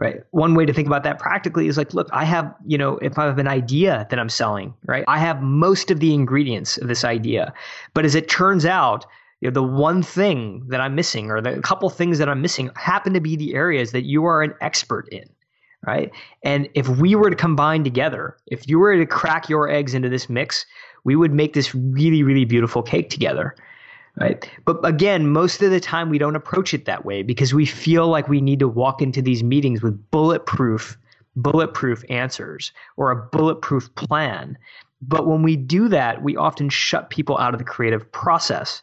[0.00, 0.22] right?
[0.30, 3.18] One way to think about that practically is like look i have you know if
[3.18, 6.88] i have an idea that i'm selling right i have most of the ingredients of
[6.88, 7.52] this idea.
[7.94, 9.06] But as it turns out
[9.40, 12.70] you know, the one thing that i'm missing or the couple things that i'm missing
[12.76, 15.28] happen to be the areas that you are an expert in
[15.86, 16.10] right?
[16.44, 20.08] And if we were to combine together if you were to crack your eggs into
[20.08, 20.64] this mix
[21.04, 23.54] we would make this really really beautiful cake together
[24.18, 24.48] right?
[24.64, 28.08] But again, most of the time we don't approach it that way because we feel
[28.08, 30.96] like we need to walk into these meetings with bulletproof
[31.36, 34.58] bulletproof answers or a bulletproof plan.
[35.02, 38.82] But when we do that, we often shut people out of the creative process.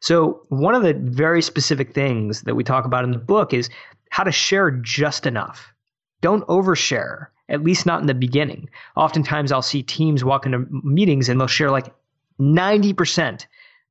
[0.00, 3.70] So, one of the very specific things that we talk about in the book is
[4.10, 5.72] how to share just enough.
[6.20, 8.68] Don't overshare, at least not in the beginning.
[8.96, 11.94] Oftentimes, I'll see teams walk into meetings and they'll share like
[12.38, 13.46] 90%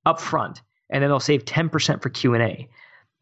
[0.06, 0.62] up front
[0.94, 2.70] and then they'll save 10% for Q&A.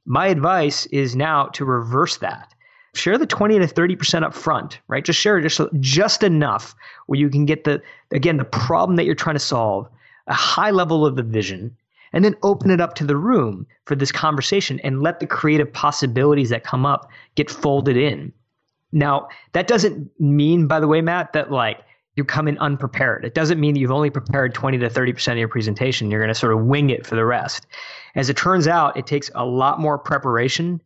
[0.05, 2.53] My advice is now to reverse that.
[2.93, 5.05] Share the 20 to 30% up front, right?
[5.05, 6.75] Just share just just enough
[7.07, 7.81] where you can get the
[8.11, 9.87] again the problem that you're trying to solve,
[10.27, 11.77] a high level of the vision,
[12.11, 15.71] and then open it up to the room for this conversation and let the creative
[15.71, 18.33] possibilities that come up get folded in.
[18.91, 21.79] Now, that doesn't mean by the way, Matt, that like
[22.15, 23.23] you come in unprepared.
[23.23, 26.11] It doesn't mean that you've only prepared 20 to 30% of your presentation.
[26.11, 27.67] You're going to sort of wing it for the rest.
[28.15, 30.81] As it turns out, it takes a lot more preparation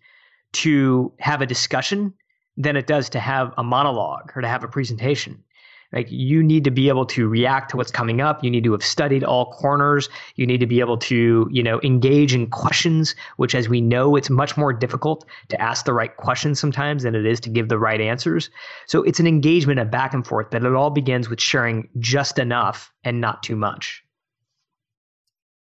[0.54, 2.14] to have a discussion
[2.58, 5.44] than it does to have a monologue or to have a presentation.
[5.94, 8.44] Like you need to be able to react to what's coming up.
[8.44, 10.10] You need to have studied all corners.
[10.36, 14.16] You need to be able to, you know, engage in questions, which as we know,
[14.16, 17.70] it's much more difficult to ask the right questions sometimes than it is to give
[17.70, 18.50] the right answers.
[18.88, 22.40] So it's an engagement, a back and forth, but it all begins with sharing just
[22.40, 24.04] enough and not too much.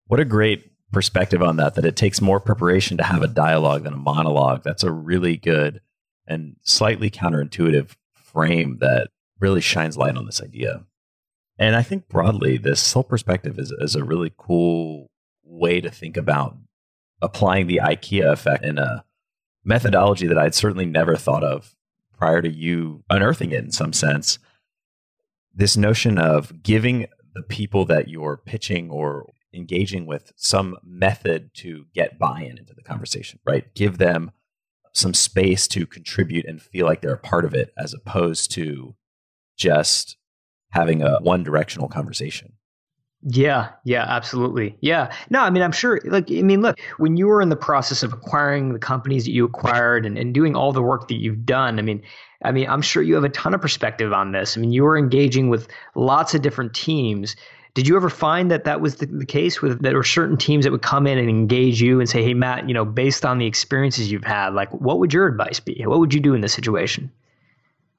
[0.09, 3.83] What a great perspective on that, that it takes more preparation to have a dialogue
[3.83, 4.63] than a monologue.
[4.63, 5.81] That's a really good
[6.27, 9.09] and slightly counterintuitive frame that
[9.41, 10.85] really shines light on this idea.
[11.59, 15.11] And I think broadly, this whole perspective is, is a really cool
[15.43, 16.57] way to think about
[17.23, 19.05] applying the IKEA effect in a
[19.65, 21.75] methodology that I'd certainly never thought of
[22.17, 24.39] prior to you unearthing it in some sense.
[25.55, 31.87] This notion of giving the people that you're pitching or engaging with some method to
[31.95, 33.75] get buy in into the conversation, right?
[33.75, 34.31] Give them
[34.93, 38.95] some space to contribute and feel like they're a part of it as opposed to
[39.57, 40.17] just
[40.71, 42.53] having a one directional conversation.
[43.29, 44.77] Yeah, yeah, absolutely.
[44.81, 45.13] Yeah.
[45.31, 48.05] No, I mean, I'm sure, like, I mean, look, when you were in the process
[48.05, 51.45] of acquiring the companies that you acquired and, and doing all the work that you've
[51.45, 52.03] done, I mean,
[52.45, 54.57] I mean, I'm sure you have a ton of perspective on this.
[54.57, 57.35] I mean, you were engaging with lots of different teams.
[57.75, 60.65] Did you ever find that that was the, the case with there were certain teams
[60.65, 63.39] that would come in and engage you and say, "Hey, Matt, you know, based on
[63.39, 65.83] the experiences you've had, like, what would your advice be?
[65.85, 67.11] What would you do in this situation?"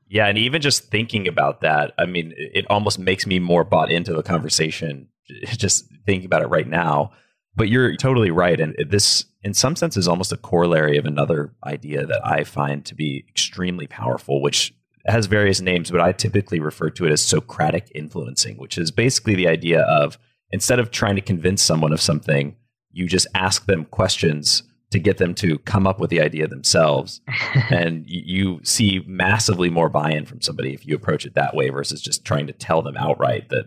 [0.09, 3.91] Yeah, and even just thinking about that, I mean, it almost makes me more bought
[3.91, 5.09] into the conversation
[5.45, 7.11] just thinking about it right now.
[7.55, 8.59] But you're totally right.
[8.59, 12.85] And this, in some sense, is almost a corollary of another idea that I find
[12.85, 14.73] to be extremely powerful, which
[15.07, 19.35] has various names, but I typically refer to it as Socratic influencing, which is basically
[19.35, 20.19] the idea of
[20.51, 22.55] instead of trying to convince someone of something,
[22.91, 27.21] you just ask them questions to get them to come up with the idea themselves.
[27.69, 31.69] and you see massively more buy in from somebody if you approach it that way
[31.69, 33.65] versus just trying to tell them outright that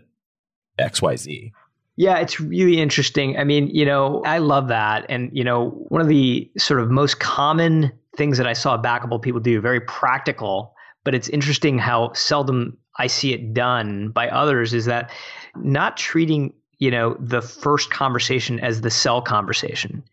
[0.79, 1.51] XYZ.
[1.97, 3.37] Yeah, it's really interesting.
[3.37, 5.05] I mean, you know, I love that.
[5.09, 9.21] And, you know, one of the sort of most common things that I saw backable
[9.21, 14.73] people do, very practical, but it's interesting how seldom I see it done by others,
[14.73, 15.11] is that
[15.55, 20.03] not treating, you know, the first conversation as the sell conversation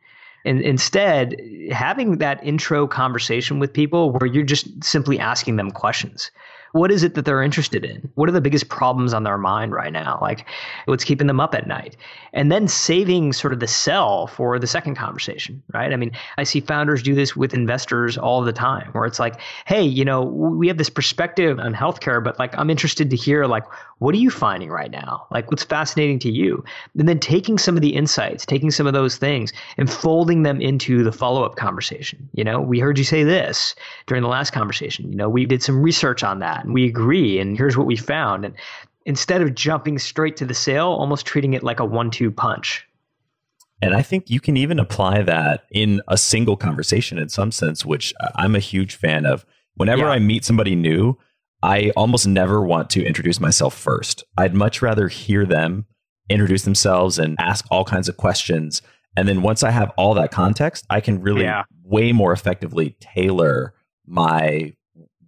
[0.48, 1.36] and instead
[1.70, 6.30] having that intro conversation with people where you're just simply asking them questions
[6.72, 8.10] what is it that they're interested in?
[8.14, 10.18] What are the biggest problems on their mind right now?
[10.20, 10.46] Like
[10.86, 11.96] what's keeping them up at night?
[12.32, 15.92] And then saving sort of the sell for the second conversation, right?
[15.92, 19.40] I mean, I see founders do this with investors all the time where it's like,
[19.66, 23.46] hey, you know, we have this perspective on healthcare, but like I'm interested to hear
[23.46, 23.64] like
[23.98, 25.26] what are you finding right now?
[25.30, 26.64] Like what's fascinating to you?
[26.98, 30.60] And then taking some of the insights, taking some of those things and folding them
[30.60, 32.28] into the follow-up conversation.
[32.34, 33.74] You know, we heard you say this
[34.06, 35.10] during the last conversation.
[35.10, 37.86] You know, we did some research on that that and we agree and here's what
[37.86, 38.54] we found and
[39.06, 42.86] instead of jumping straight to the sale almost treating it like a one-two punch
[43.80, 47.84] and I think you can even apply that in a single conversation in some sense,
[47.84, 49.46] which I'm a huge fan of.
[49.76, 50.10] Whenever yeah.
[50.10, 51.16] I meet somebody new,
[51.62, 54.24] I almost never want to introduce myself first.
[54.36, 55.86] I'd much rather hear them
[56.28, 58.82] introduce themselves and ask all kinds of questions.
[59.16, 61.64] And then once I have all that context, I can really yeah.
[61.82, 63.74] way more effectively tailor
[64.06, 64.72] my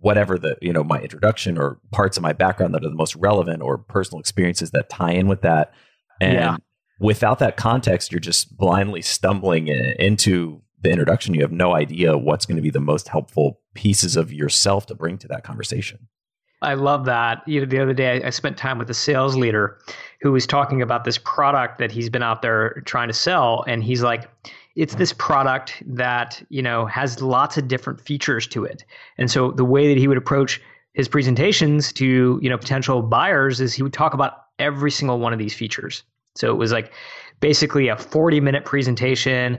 [0.01, 3.15] whatever the you know my introduction or parts of my background that are the most
[3.17, 5.73] relevant or personal experiences that tie in with that
[6.21, 6.57] and yeah.
[6.99, 12.47] without that context you're just blindly stumbling into the introduction you have no idea what's
[12.47, 16.09] going to be the most helpful pieces of yourself to bring to that conversation
[16.63, 17.43] I love that.
[17.49, 19.79] You know, the other day I, I spent time with a sales leader
[20.21, 23.83] who was talking about this product that he's been out there trying to sell, and
[23.83, 24.29] he's like,
[24.81, 28.83] it's this product that you know has lots of different features to it.
[29.19, 30.59] And so the way that he would approach
[30.95, 35.35] his presentations to you know potential buyers is he would talk about every single one
[35.35, 36.03] of these features.
[36.35, 36.93] So it was like
[37.41, 39.59] basically a 40 minute presentation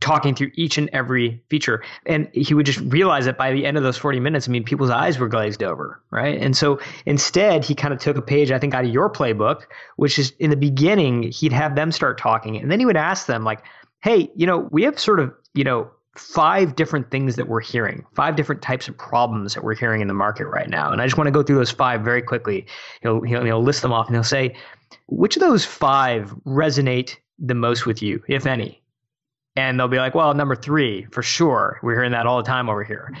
[0.00, 1.82] talking through each and every feature.
[2.06, 4.62] And he would just realize that by the end of those 40 minutes i mean
[4.62, 6.40] people's eyes were glazed over right?
[6.40, 9.62] And so instead he kind of took a page i think out of your playbook
[9.96, 12.56] which is in the beginning he'd have them start talking.
[12.56, 13.62] And then he would ask them like
[14.02, 18.04] hey, you know, we have sort of, you know, five different things that we're hearing,
[18.14, 20.90] five different types of problems that we're hearing in the market right now.
[20.90, 22.66] And I just want to go through those five very quickly.
[23.02, 24.56] He'll, he'll, he'll list them off and he'll say,
[25.06, 28.82] which of those five resonate the most with you, if any?
[29.56, 31.78] And they'll be like, well, number three, for sure.
[31.82, 33.14] We're hearing that all the time over here.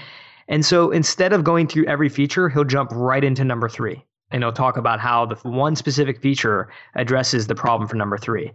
[0.48, 4.04] And so instead of going through every feature, he'll jump right into number three.
[4.32, 8.52] And he'll talk about how the one specific feature addresses the problem for number three.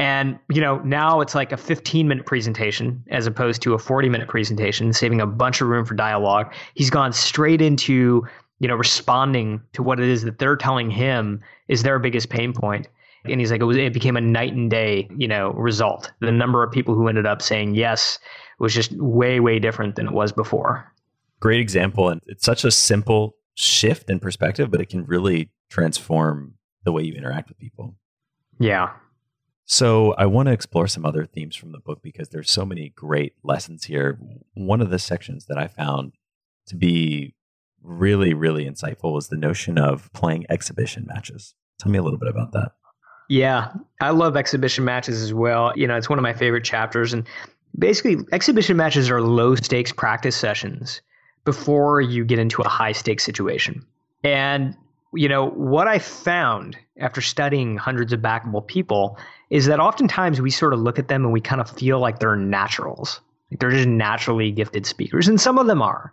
[0.00, 4.08] And, you know, now it's like a 15 minute presentation as opposed to a 40
[4.08, 6.54] minute presentation, saving a bunch of room for dialogue.
[6.74, 8.26] He's gone straight into,
[8.60, 12.54] you know, responding to what it is that they're telling him is their biggest pain
[12.54, 12.88] point.
[13.26, 16.10] And he's like, it, was, it became a night and day, you know, result.
[16.20, 18.18] The number of people who ended up saying yes
[18.58, 20.90] was just way, way different than it was before.
[21.40, 22.08] Great example.
[22.08, 27.02] And it's such a simple shift in perspective, but it can really transform the way
[27.02, 27.96] you interact with people.
[28.58, 28.92] Yeah,
[29.70, 32.90] so I want to explore some other themes from the book because there's so many
[32.90, 34.18] great lessons here.
[34.54, 36.12] One of the sections that I found
[36.66, 37.34] to be
[37.82, 41.54] really, really insightful was the notion of playing exhibition matches.
[41.78, 42.72] Tell me a little bit about that.
[43.28, 45.72] Yeah, I love exhibition matches as well.
[45.76, 47.12] You know, it's one of my favorite chapters.
[47.12, 47.26] And
[47.78, 51.00] Basically, exhibition matches are low stakes practice sessions
[51.44, 53.84] before you get into a high stakes situation.
[54.24, 54.76] And
[55.12, 59.18] you know, what I found after studying hundreds of backable people
[59.50, 62.20] is that oftentimes we sort of look at them and we kind of feel like
[62.20, 63.20] they're naturals.
[63.50, 66.12] Like they're just naturally gifted speakers, and some of them are.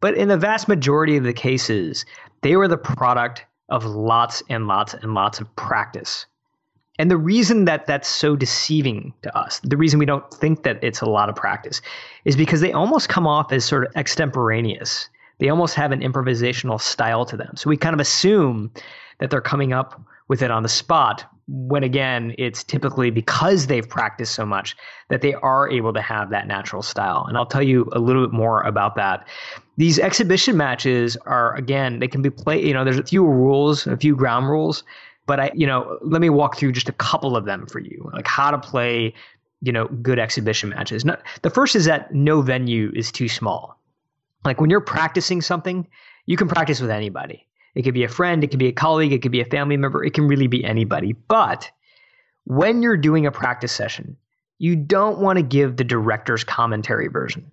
[0.00, 2.06] But in the vast majority of the cases,
[2.40, 6.24] they were the product of lots and lots and lots of practice.
[6.98, 10.82] And the reason that that's so deceiving to us, the reason we don't think that
[10.82, 11.80] it's a lot of practice,
[12.24, 15.08] is because they almost come off as sort of extemporaneous.
[15.38, 17.54] They almost have an improvisational style to them.
[17.56, 18.72] So we kind of assume
[19.18, 23.88] that they're coming up with it on the spot when again it's typically because they've
[23.88, 24.76] practiced so much
[25.08, 27.24] that they are able to have that natural style.
[27.26, 29.26] And i'll tell you a little bit more about that.
[29.78, 33.86] These exhibition matches are again they can be played you know there's a few rules
[33.86, 34.84] a few ground rules
[35.26, 38.10] but i you know let me walk through just a couple of them for you
[38.12, 39.14] like how to play
[39.62, 41.04] you know good exhibition matches.
[41.42, 43.78] The first is that no venue is too small
[44.44, 45.86] like when you're practicing something
[46.26, 49.12] you can practice with anybody it could be a friend, it could be a colleague,
[49.12, 51.12] it could be a family member, it can really be anybody.
[51.12, 51.70] But
[52.42, 54.16] when you're doing a practice session,
[54.58, 57.48] you don't want to give the director's commentary version.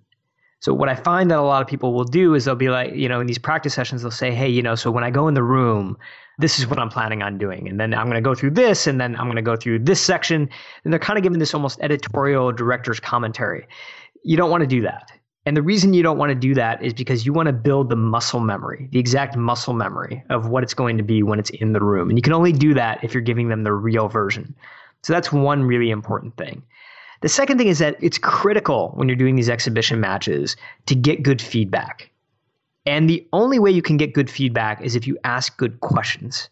[0.58, 2.94] So what I find that a lot of people will do is they'll be like,
[2.94, 5.28] you know, in these practice sessions, they'll say, hey, you know, so when I go
[5.28, 5.96] in the room,
[6.38, 7.68] this is what I'm planning on doing.
[7.68, 9.80] And then I'm going to go through this, and then I'm going to go through
[9.80, 10.48] this section.
[10.82, 13.68] And they're kind of giving this almost editorial director's commentary.
[14.24, 15.12] You don't want to do that.
[15.46, 17.88] And the reason you don't want to do that is because you want to build
[17.88, 21.50] the muscle memory, the exact muscle memory of what it's going to be when it's
[21.50, 22.08] in the room.
[22.08, 24.56] And you can only do that if you're giving them the real version.
[25.04, 26.64] So that's one really important thing.
[27.22, 31.22] The second thing is that it's critical when you're doing these exhibition matches to get
[31.22, 32.10] good feedback.
[32.84, 36.48] And the only way you can get good feedback is if you ask good questions.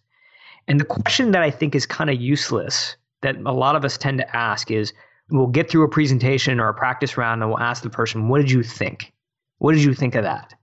[0.69, 3.99] And the question that I think is kind of useless that a lot of us
[3.99, 4.93] tend to ask is
[5.31, 8.41] we'll get through a presentation or a practice round and we'll ask the person, what
[8.41, 9.13] did you think?
[9.59, 10.55] What did you think of that?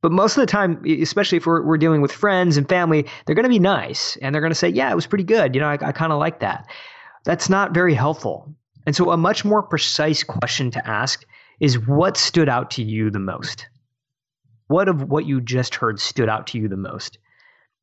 [0.00, 3.34] But most of the time, especially if we're, we're dealing with friends and family, they're
[3.34, 5.54] going to be nice and they're going to say, yeah, it was pretty good.
[5.54, 6.68] You know, I, I kind of like that.
[7.24, 8.54] That's not very helpful.
[8.86, 11.26] And so, a much more precise question to ask
[11.60, 13.66] is what stood out to you the most?
[14.68, 17.18] What of what you just heard stood out to you the most?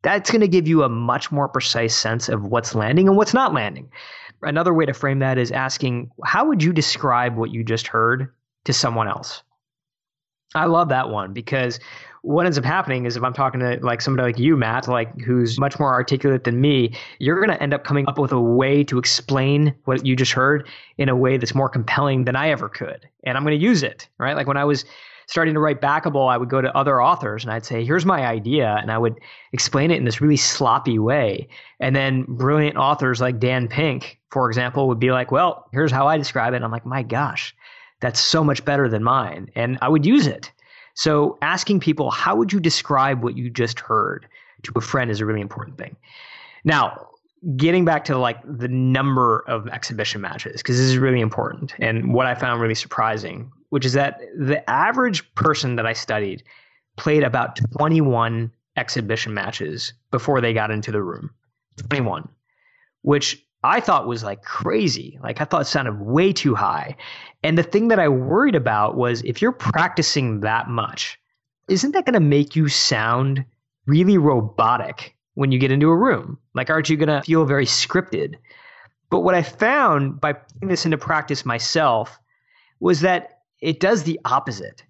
[0.04, 3.34] That's going to give you a much more precise sense of what's landing and what's
[3.34, 3.92] not landing.
[4.42, 8.34] Another way to frame that is asking, how would you describe what you just heard
[8.66, 9.44] to someone else?
[10.54, 11.80] I love that one because
[12.22, 15.20] what ends up happening is if I'm talking to like somebody like you, Matt, like
[15.22, 18.40] who's much more articulate than me, you're going to end up coming up with a
[18.40, 20.68] way to explain what you just heard
[20.98, 23.08] in a way that's more compelling than I ever could.
[23.26, 24.36] And I'm going to use it, right?
[24.36, 24.86] Like when I was
[25.28, 28.26] starting to write backable, I would go to other authors and I'd say, here's my
[28.26, 28.78] idea.
[28.82, 29.20] And I would
[29.54, 31.48] explain it in this really sloppy way.
[31.80, 36.08] And then brilliant authors like Dan Pink, for example, would be like, well, here's how
[36.08, 36.62] I describe it.
[36.62, 37.56] I'm like, my gosh,
[38.02, 39.50] that's so much better than mine.
[39.56, 40.52] And I would use it.
[40.94, 44.28] So asking people, how would you describe what you just heard
[44.64, 45.96] to a friend is a really important thing.
[46.66, 47.08] Now,
[47.56, 52.12] getting back to like the number of exhibition matches because this is really important and
[52.12, 56.42] what i found really surprising which is that the average person that i studied
[56.96, 61.30] played about 21 exhibition matches before they got into the room
[61.78, 62.28] 21
[63.04, 66.96] which i thought was like crazy like i thought it sounded way too high
[67.44, 71.20] and the thing that i worried about was if you're practicing that much
[71.68, 73.46] isn't that going to make you sound
[73.86, 76.38] really robotic when you get into a room?
[76.54, 78.36] Like, aren't you going to feel very scripted?
[79.10, 82.20] But what I found by putting this into practice myself
[82.80, 84.84] was that it does the opposite.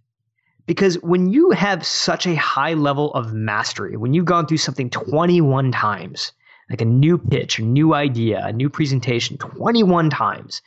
[0.66, 4.90] Because when you have such a high level of mastery, when you've gone through something
[4.90, 6.32] 21 times,
[6.70, 10.62] like a new pitch, a new idea, a new presentation 21 times,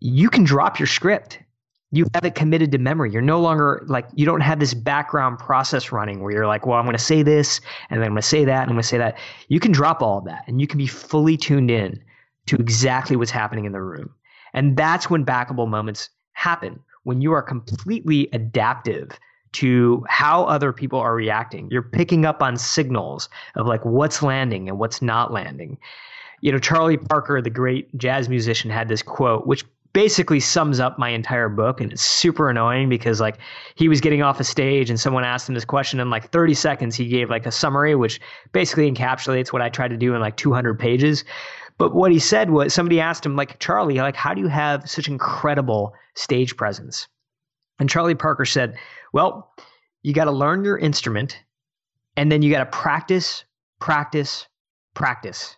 [0.00, 1.38] you can drop your script
[1.92, 3.12] you have it committed to memory.
[3.12, 6.78] You're no longer like you don't have this background process running where you're like, well,
[6.78, 7.60] I'm going to say this
[7.90, 9.18] and then I'm going to say that and I'm going to say that.
[9.48, 12.02] You can drop all of that and you can be fully tuned in
[12.46, 14.10] to exactly what's happening in the room.
[14.54, 19.10] And that's when backable moments happen when you are completely adaptive
[19.52, 21.68] to how other people are reacting.
[21.70, 25.78] You're picking up on signals of like what's landing and what's not landing.
[26.40, 30.98] You know, Charlie Parker, the great jazz musician, had this quote, which basically sums up
[30.98, 33.38] my entire book and it's super annoying because like
[33.74, 36.54] he was getting off a stage and someone asked him this question in like 30
[36.54, 38.20] seconds he gave like a summary which
[38.52, 41.24] basically encapsulates what I tried to do in like 200 pages
[41.76, 44.88] but what he said was somebody asked him like Charlie like how do you have
[44.88, 47.06] such incredible stage presence
[47.78, 48.76] and Charlie Parker said
[49.12, 49.52] well
[50.02, 51.38] you got to learn your instrument
[52.16, 53.44] and then you got to practice
[53.80, 54.46] practice
[54.94, 55.56] practice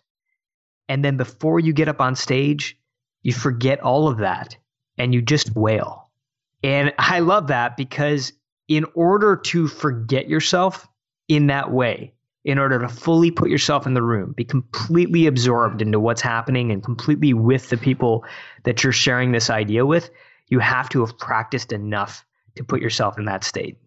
[0.87, 2.77] and then before you get up on stage
[3.25, 4.55] you forget all of that
[4.99, 6.09] and you just wail.
[6.63, 8.33] And I love that because
[8.67, 10.87] in order to forget yourself
[11.27, 12.13] in that way,
[12.43, 16.71] in order to fully put yourself in the room, be completely absorbed into what's happening
[16.71, 18.23] and completely with the people
[18.63, 20.11] that you're sharing this idea with,
[20.47, 22.25] you have to have practiced enough
[22.55, 23.77] to put yourself in that state.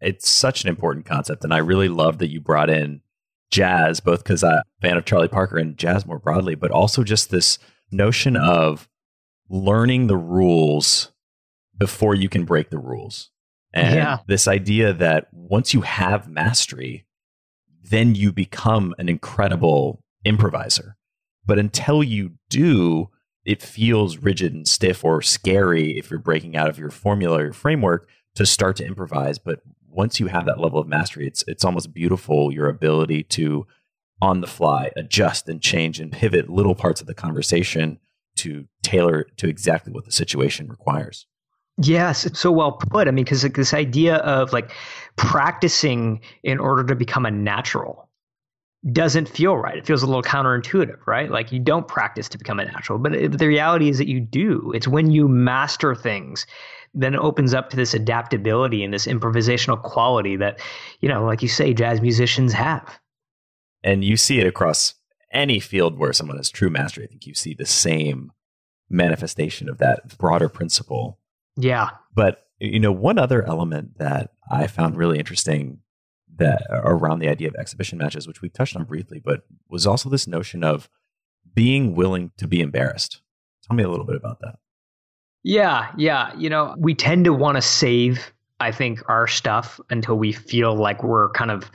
[0.00, 1.44] It's such an important concept.
[1.44, 3.00] And I really love that you brought in
[3.50, 7.02] jazz, both because I'm a fan of Charlie Parker and jazz more broadly, but also
[7.02, 7.58] just this
[7.90, 8.88] notion of
[9.48, 11.12] learning the rules
[11.76, 13.30] before you can break the rules.
[13.72, 14.18] And yeah.
[14.26, 17.06] this idea that once you have mastery,
[17.82, 20.96] then you become an incredible improviser.
[21.46, 23.10] But until you do,
[23.48, 27.44] it feels rigid and stiff or scary if you're breaking out of your formula or
[27.44, 29.38] your framework to start to improvise.
[29.38, 33.66] But once you have that level of mastery, it's it's almost beautiful your ability to
[34.20, 37.98] on the fly adjust and change and pivot little parts of the conversation
[38.36, 41.26] to tailor to exactly what the situation requires.
[41.82, 43.08] Yes, it's so well put.
[43.08, 44.72] I mean, because like this idea of like
[45.16, 48.07] practicing in order to become a natural
[48.92, 49.76] doesn't feel right.
[49.76, 51.30] It feels a little counterintuitive, right?
[51.30, 54.20] Like you don't practice to become a natural, but it, the reality is that you
[54.20, 54.72] do.
[54.74, 56.46] It's when you master things,
[56.94, 60.60] then it opens up to this adaptability and this improvisational quality that,
[61.00, 62.98] you know, like you say, jazz musicians have.
[63.82, 64.94] And you see it across
[65.32, 67.04] any field where someone has true mastery.
[67.04, 68.32] I think you see the same
[68.88, 71.18] manifestation of that broader principle.
[71.56, 71.90] Yeah.
[72.14, 75.80] But you know, one other element that I found really interesting
[76.38, 80.08] that around the idea of exhibition matches, which we've touched on briefly, but was also
[80.08, 80.88] this notion of
[81.54, 83.20] being willing to be embarrassed.
[83.66, 84.56] Tell me a little bit about that.
[85.42, 86.34] Yeah, yeah.
[86.36, 90.74] You know, we tend to want to save, I think, our stuff until we feel
[90.74, 91.70] like we're kind of,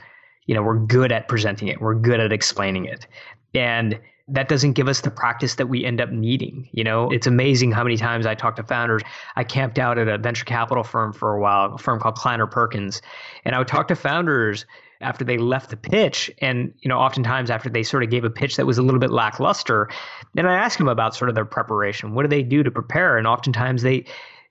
[0.46, 3.06] you know, we're good at presenting it, we're good at explaining it.
[3.54, 3.98] And
[4.28, 6.68] that doesn't give us the practice that we end up needing.
[6.72, 9.02] You know, it's amazing how many times I talk to founders.
[9.36, 12.46] I camped out at a venture capital firm for a while, a firm called Kleiner
[12.46, 13.02] Perkins,
[13.44, 14.64] and I would talk to founders
[15.00, 18.30] after they left the pitch and you know oftentimes after they sort of gave a
[18.30, 19.88] pitch that was a little bit lackluster
[20.34, 23.18] then i asked them about sort of their preparation what do they do to prepare
[23.18, 24.04] and oftentimes they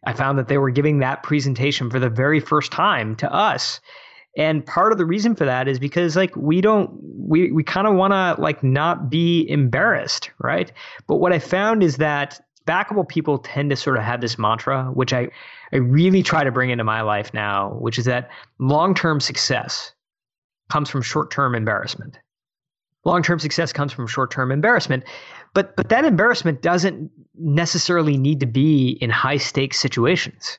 [0.06, 3.80] i found that they were giving that presentation for the very first time to us
[4.36, 7.88] and part of the reason for that is because like we don't we we kind
[7.88, 10.72] of want to like not be embarrassed, right?
[11.08, 14.86] But what I found is that backable people tend to sort of have this mantra
[14.86, 15.30] which I
[15.72, 18.30] I really try to bring into my life now, which is that
[18.60, 19.92] long-term success
[20.70, 22.18] comes from short-term embarrassment.
[23.06, 25.04] Long-term success comes from short-term embarrassment,
[25.54, 30.58] but but that embarrassment doesn't necessarily need to be in high-stakes situations.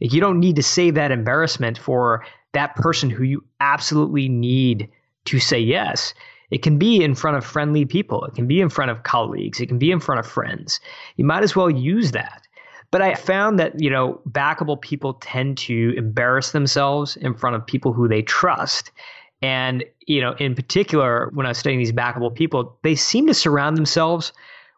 [0.00, 4.88] You don't need to save that embarrassment for that person who you absolutely need
[5.26, 6.14] to say yes.
[6.50, 8.24] It can be in front of friendly people.
[8.24, 9.60] It can be in front of colleagues.
[9.60, 10.80] It can be in front of friends.
[11.16, 12.42] You might as well use that.
[12.90, 17.66] But I found that, you know, backable people tend to embarrass themselves in front of
[17.66, 18.90] people who they trust.
[19.42, 23.34] And, you know, in particular, when I was studying these backable people, they seem to
[23.34, 24.32] surround themselves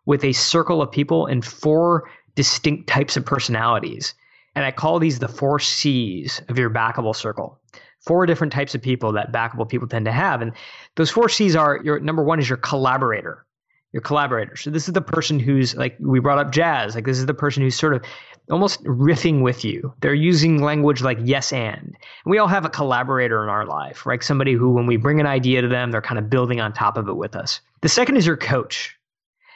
[0.07, 4.15] with a circle of people in four distinct types of personalities.
[4.55, 7.61] And I call these the four C's of your backable circle.
[8.01, 10.43] Four different types of people that backable people tend to have.
[10.43, 10.53] And
[10.97, 13.45] those four C's are your number one is your collaborator.
[13.93, 14.57] Your collaborator.
[14.57, 16.95] So this is the person who's like we brought up jazz.
[16.95, 18.05] Like this is the person who's sort of
[18.51, 19.93] almost riffing with you.
[20.01, 21.79] They're using language like yes and.
[21.79, 21.97] and
[22.27, 24.23] we all have a collaborator in our life, right?
[24.23, 26.97] Somebody who when we bring an idea to them, they're kind of building on top
[26.97, 27.61] of it with us.
[27.83, 28.97] The second is your coach.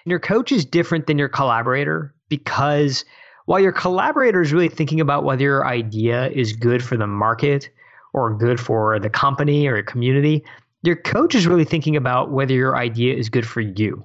[0.04, 3.04] And your coach is different than your collaborator because
[3.46, 7.68] while your collaborator is really thinking about whether your idea is good for the market
[8.12, 10.44] or good for the company or your community,
[10.82, 14.04] your coach is really thinking about whether your idea is good for you.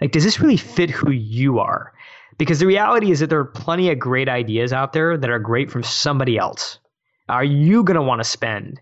[0.00, 1.92] Like, does this really fit who you are?
[2.38, 5.38] Because the reality is that there are plenty of great ideas out there that are
[5.38, 6.78] great from somebody else.
[7.28, 8.80] Are you going to want to spend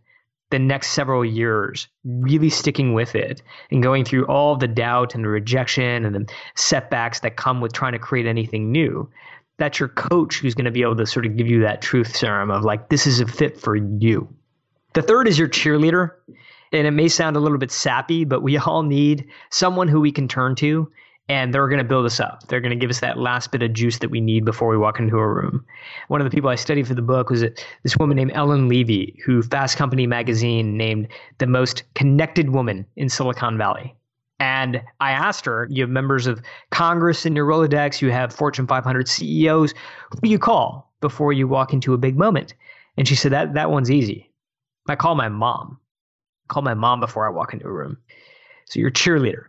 [0.51, 5.25] the next several years really sticking with it and going through all the doubt and
[5.25, 9.09] the rejection and the setbacks that come with trying to create anything new?
[9.61, 12.17] That's your coach who's going to be able to sort of give you that truth
[12.17, 14.29] serum of like, this is a fit for you.
[14.95, 16.13] The third is your cheerleader.
[16.73, 20.11] And it may sound a little bit sappy, but we all need someone who we
[20.11, 20.91] can turn to
[21.29, 22.49] and they're going to build us up.
[22.49, 24.77] They're going to give us that last bit of juice that we need before we
[24.77, 25.65] walk into a room.
[26.09, 29.17] One of the people I studied for the book was this woman named Ellen Levy,
[29.25, 31.07] who Fast Company magazine named
[31.39, 33.95] the most connected woman in Silicon Valley.
[34.41, 38.67] And I asked her, you have members of Congress in your Rolodex, you have Fortune
[38.67, 39.75] 500 CEOs.
[40.11, 42.55] Who do you call before you walk into a big moment?
[42.97, 44.31] And she said, that, that one's easy.
[44.89, 45.79] I call my mom.
[46.49, 47.99] I call my mom before I walk into a room.
[48.65, 49.45] So you're cheerleader.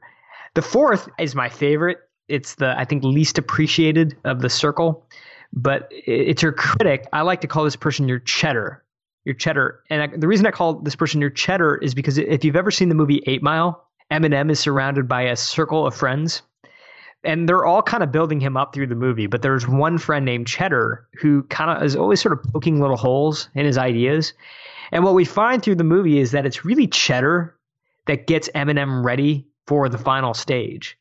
[0.56, 2.00] The fourth is my favorite.
[2.28, 5.06] It's the, I think, least appreciated of the circle,
[5.54, 7.08] but it's your critic.
[7.14, 8.84] I like to call this person your cheddar.
[9.24, 9.84] Your cheddar.
[9.90, 12.72] And I, the reason I call this person your cheddar is because if you've ever
[12.72, 16.42] seen the movie Eight Mile, Eminem is surrounded by a circle of friends.
[17.24, 19.28] And they're all kind of building him up through the movie.
[19.28, 22.98] But there's one friend named Cheddar who kind of is always sort of poking little
[22.98, 24.34] holes in his ideas.
[24.92, 27.56] And what we find through the movie is that it's really Cheddar
[28.08, 30.98] that gets Eminem ready for the final stage.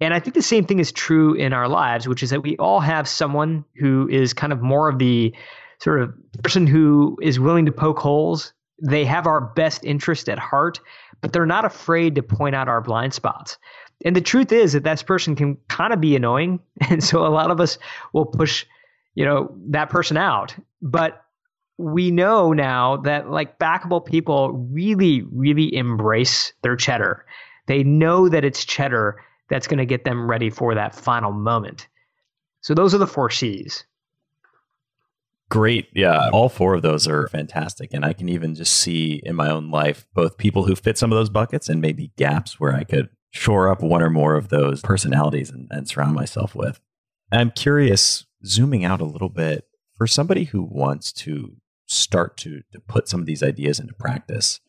[0.00, 2.56] And I think the same thing is true in our lives, which is that we
[2.58, 5.34] all have someone who is kind of more of the
[5.80, 8.52] sort of person who is willing to poke holes.
[8.82, 10.80] They have our best interest at heart,
[11.20, 13.58] but they're not afraid to point out our blind spots.
[14.04, 16.60] And the truth is that that person can kind of be annoying.
[16.90, 17.78] And so a lot of us
[18.12, 18.66] will push,
[19.14, 20.54] you know, that person out.
[20.82, 21.24] But
[21.78, 27.24] we know now that like backable people really, really embrace their cheddar.
[27.66, 31.88] They know that it's cheddar that's going to get them ready for that final moment.
[32.60, 33.84] So those are the four C's.
[35.48, 35.88] Great.
[35.94, 36.30] Yeah.
[36.30, 37.94] All four of those are fantastic.
[37.94, 41.12] And I can even just see in my own life both people who fit some
[41.12, 44.48] of those buckets and maybe gaps where I could shore up one or more of
[44.48, 46.80] those personalities and, and surround myself with.
[47.30, 49.64] I'm curious, zooming out a little bit,
[49.96, 54.60] for somebody who wants to start to, to put some of these ideas into practice,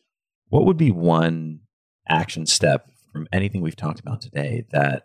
[0.48, 1.60] what would be one
[2.08, 5.04] action step from anything we've talked about today that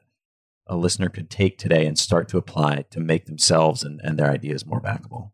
[0.67, 4.29] a listener could take today and start to apply to make themselves and, and their
[4.29, 5.31] ideas more backable?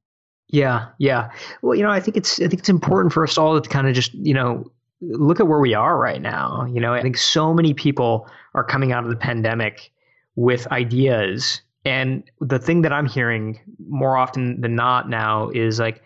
[0.50, 1.32] Yeah, yeah.
[1.62, 3.88] Well, you know, I think it's I think it's important for us all to kind
[3.88, 4.72] of just, you know,
[5.02, 6.66] look at where we are right now.
[6.66, 9.92] You know, I think so many people are coming out of the pandemic
[10.36, 11.62] with ideas.
[11.86, 16.02] And the thing that I'm hearing more often than not now is like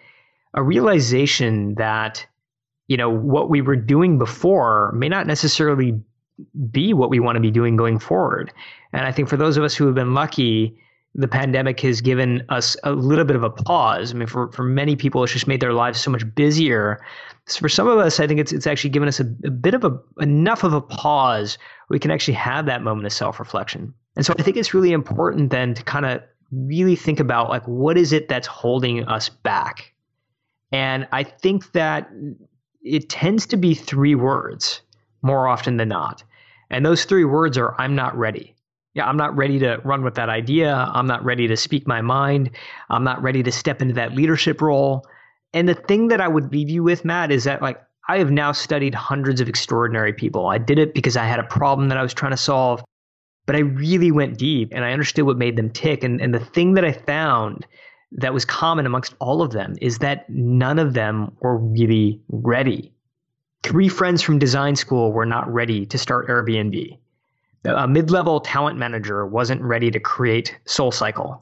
[0.53, 2.25] a realization that,
[2.87, 5.99] you know, what we were doing before may not necessarily
[6.69, 8.51] be what we want to be doing going forward.
[8.91, 10.77] And I think for those of us who have been lucky,
[11.15, 14.11] the pandemic has given us a little bit of a pause.
[14.11, 17.05] I mean, for, for many people, it's just made their lives so much busier.
[17.45, 19.73] So for some of us, I think it's it's actually given us a, a bit
[19.73, 21.57] of a enough of a pause
[21.89, 23.93] we can actually have that moment of self reflection.
[24.15, 27.63] And so I think it's really important then to kind of really think about like
[27.67, 29.93] what is it that's holding us back.
[30.71, 32.09] And I think that
[32.81, 34.81] it tends to be three words
[35.21, 36.23] more often than not.
[36.69, 38.55] And those three words are I'm not ready.
[38.93, 40.73] Yeah, I'm not ready to run with that idea.
[40.75, 42.51] I'm not ready to speak my mind.
[42.89, 45.05] I'm not ready to step into that leadership role.
[45.53, 48.31] And the thing that I would leave you with, Matt, is that like I have
[48.31, 50.47] now studied hundreds of extraordinary people.
[50.47, 52.83] I did it because I had a problem that I was trying to solve,
[53.45, 56.03] but I really went deep and I understood what made them tick.
[56.03, 57.65] And, and the thing that I found
[58.11, 62.93] that was common amongst all of them is that none of them were really ready.
[63.63, 66.97] Three friends from design school were not ready to start Airbnb.
[67.65, 71.39] A mid level talent manager wasn't ready to create SoulCycle.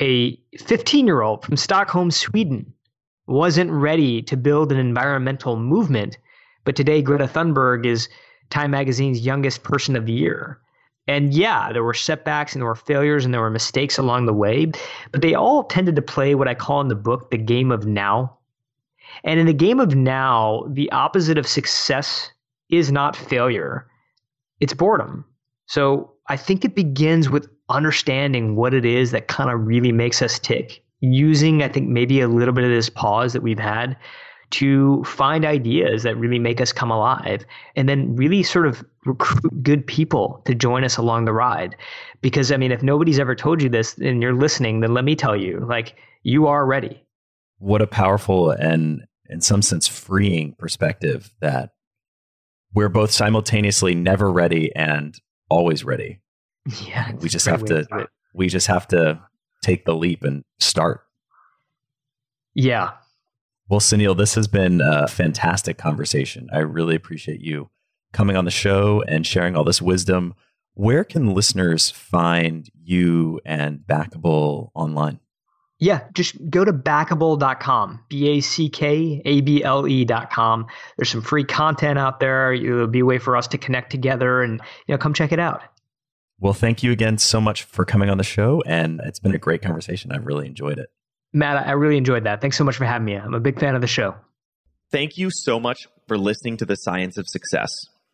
[0.00, 2.72] A 15 year old from Stockholm, Sweden
[3.26, 6.18] wasn't ready to build an environmental movement,
[6.64, 8.08] but today Greta Thunberg is
[8.50, 10.58] Time Magazine's youngest person of the year.
[11.06, 14.32] And yeah, there were setbacks and there were failures and there were mistakes along the
[14.32, 14.66] way,
[15.10, 17.86] but they all tended to play what I call in the book the game of
[17.86, 18.36] now.
[19.24, 22.30] And in the game of now, the opposite of success
[22.68, 23.86] is not failure,
[24.60, 25.24] it's boredom.
[25.72, 30.20] So I think it begins with understanding what it is that kind of really makes
[30.20, 33.96] us tick, using, I think, maybe a little bit of this pause that we've had
[34.50, 39.62] to find ideas that really make us come alive and then really sort of recruit
[39.62, 41.74] good people to join us along the ride.
[42.20, 45.16] Because, I mean, if nobody's ever told you this and you're listening, then let me
[45.16, 47.02] tell you, like, you are ready
[47.56, 51.70] what a powerful and in some sense freeing perspective that
[52.74, 55.18] we're both simultaneously never ready and
[55.52, 56.20] always ready.
[56.86, 57.12] Yeah.
[57.12, 59.20] We just have to we just have to
[59.62, 61.02] take the leap and start.
[62.54, 62.92] Yeah.
[63.68, 66.48] Well, Suneel, this has been a fantastic conversation.
[66.52, 67.70] I really appreciate you
[68.12, 70.34] coming on the show and sharing all this wisdom.
[70.74, 75.20] Where can listeners find you and Backable online?
[75.82, 80.68] Yeah, just go to backable.com, B A C K A B L E.com.
[80.96, 82.52] There's some free content out there.
[82.52, 85.40] It'll be a way for us to connect together and, you know, come check it
[85.40, 85.60] out.
[86.38, 88.62] Well, thank you again so much for coming on the show.
[88.64, 90.12] And it's been a great conversation.
[90.12, 90.88] I've really enjoyed it.
[91.32, 92.40] Matt, I really enjoyed that.
[92.40, 93.16] Thanks so much for having me.
[93.16, 94.14] I'm a big fan of the show.
[94.92, 97.70] Thank you so much for listening to the Science of Success.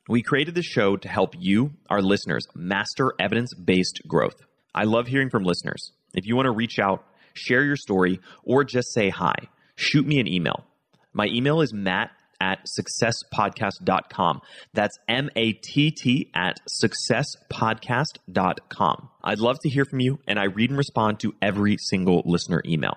[0.09, 4.37] We created the show to help you, our listeners, master evidence based growth.
[4.75, 5.93] I love hearing from listeners.
[6.15, 7.05] If you want to reach out,
[7.39, 9.35] share your story, or just say hi,
[9.77, 10.65] shoot me an email.
[11.13, 12.11] My email is matt
[12.41, 14.41] at successpodcast.com.
[14.73, 19.09] That's M A T T at successpodcast.com.
[19.25, 22.63] I'd love to hear from you, and I read and respond to every single listener
[22.67, 22.97] email.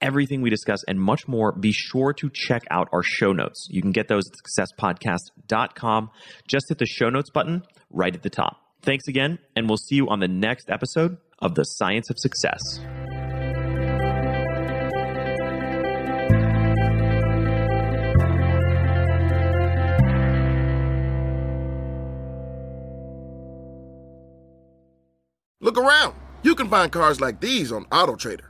[0.00, 3.66] everything we discuss, and much more, be sure to check out our show notes.
[3.70, 4.34] You can get those at
[4.78, 6.10] successpodcast.com.
[6.46, 8.56] Just hit the show notes button right at the top.
[8.82, 12.80] Thanks again, and we'll see you on the next episode of The Science of Success.
[25.62, 26.14] Look around.
[26.42, 28.49] You can find cars like these on AutoTrader,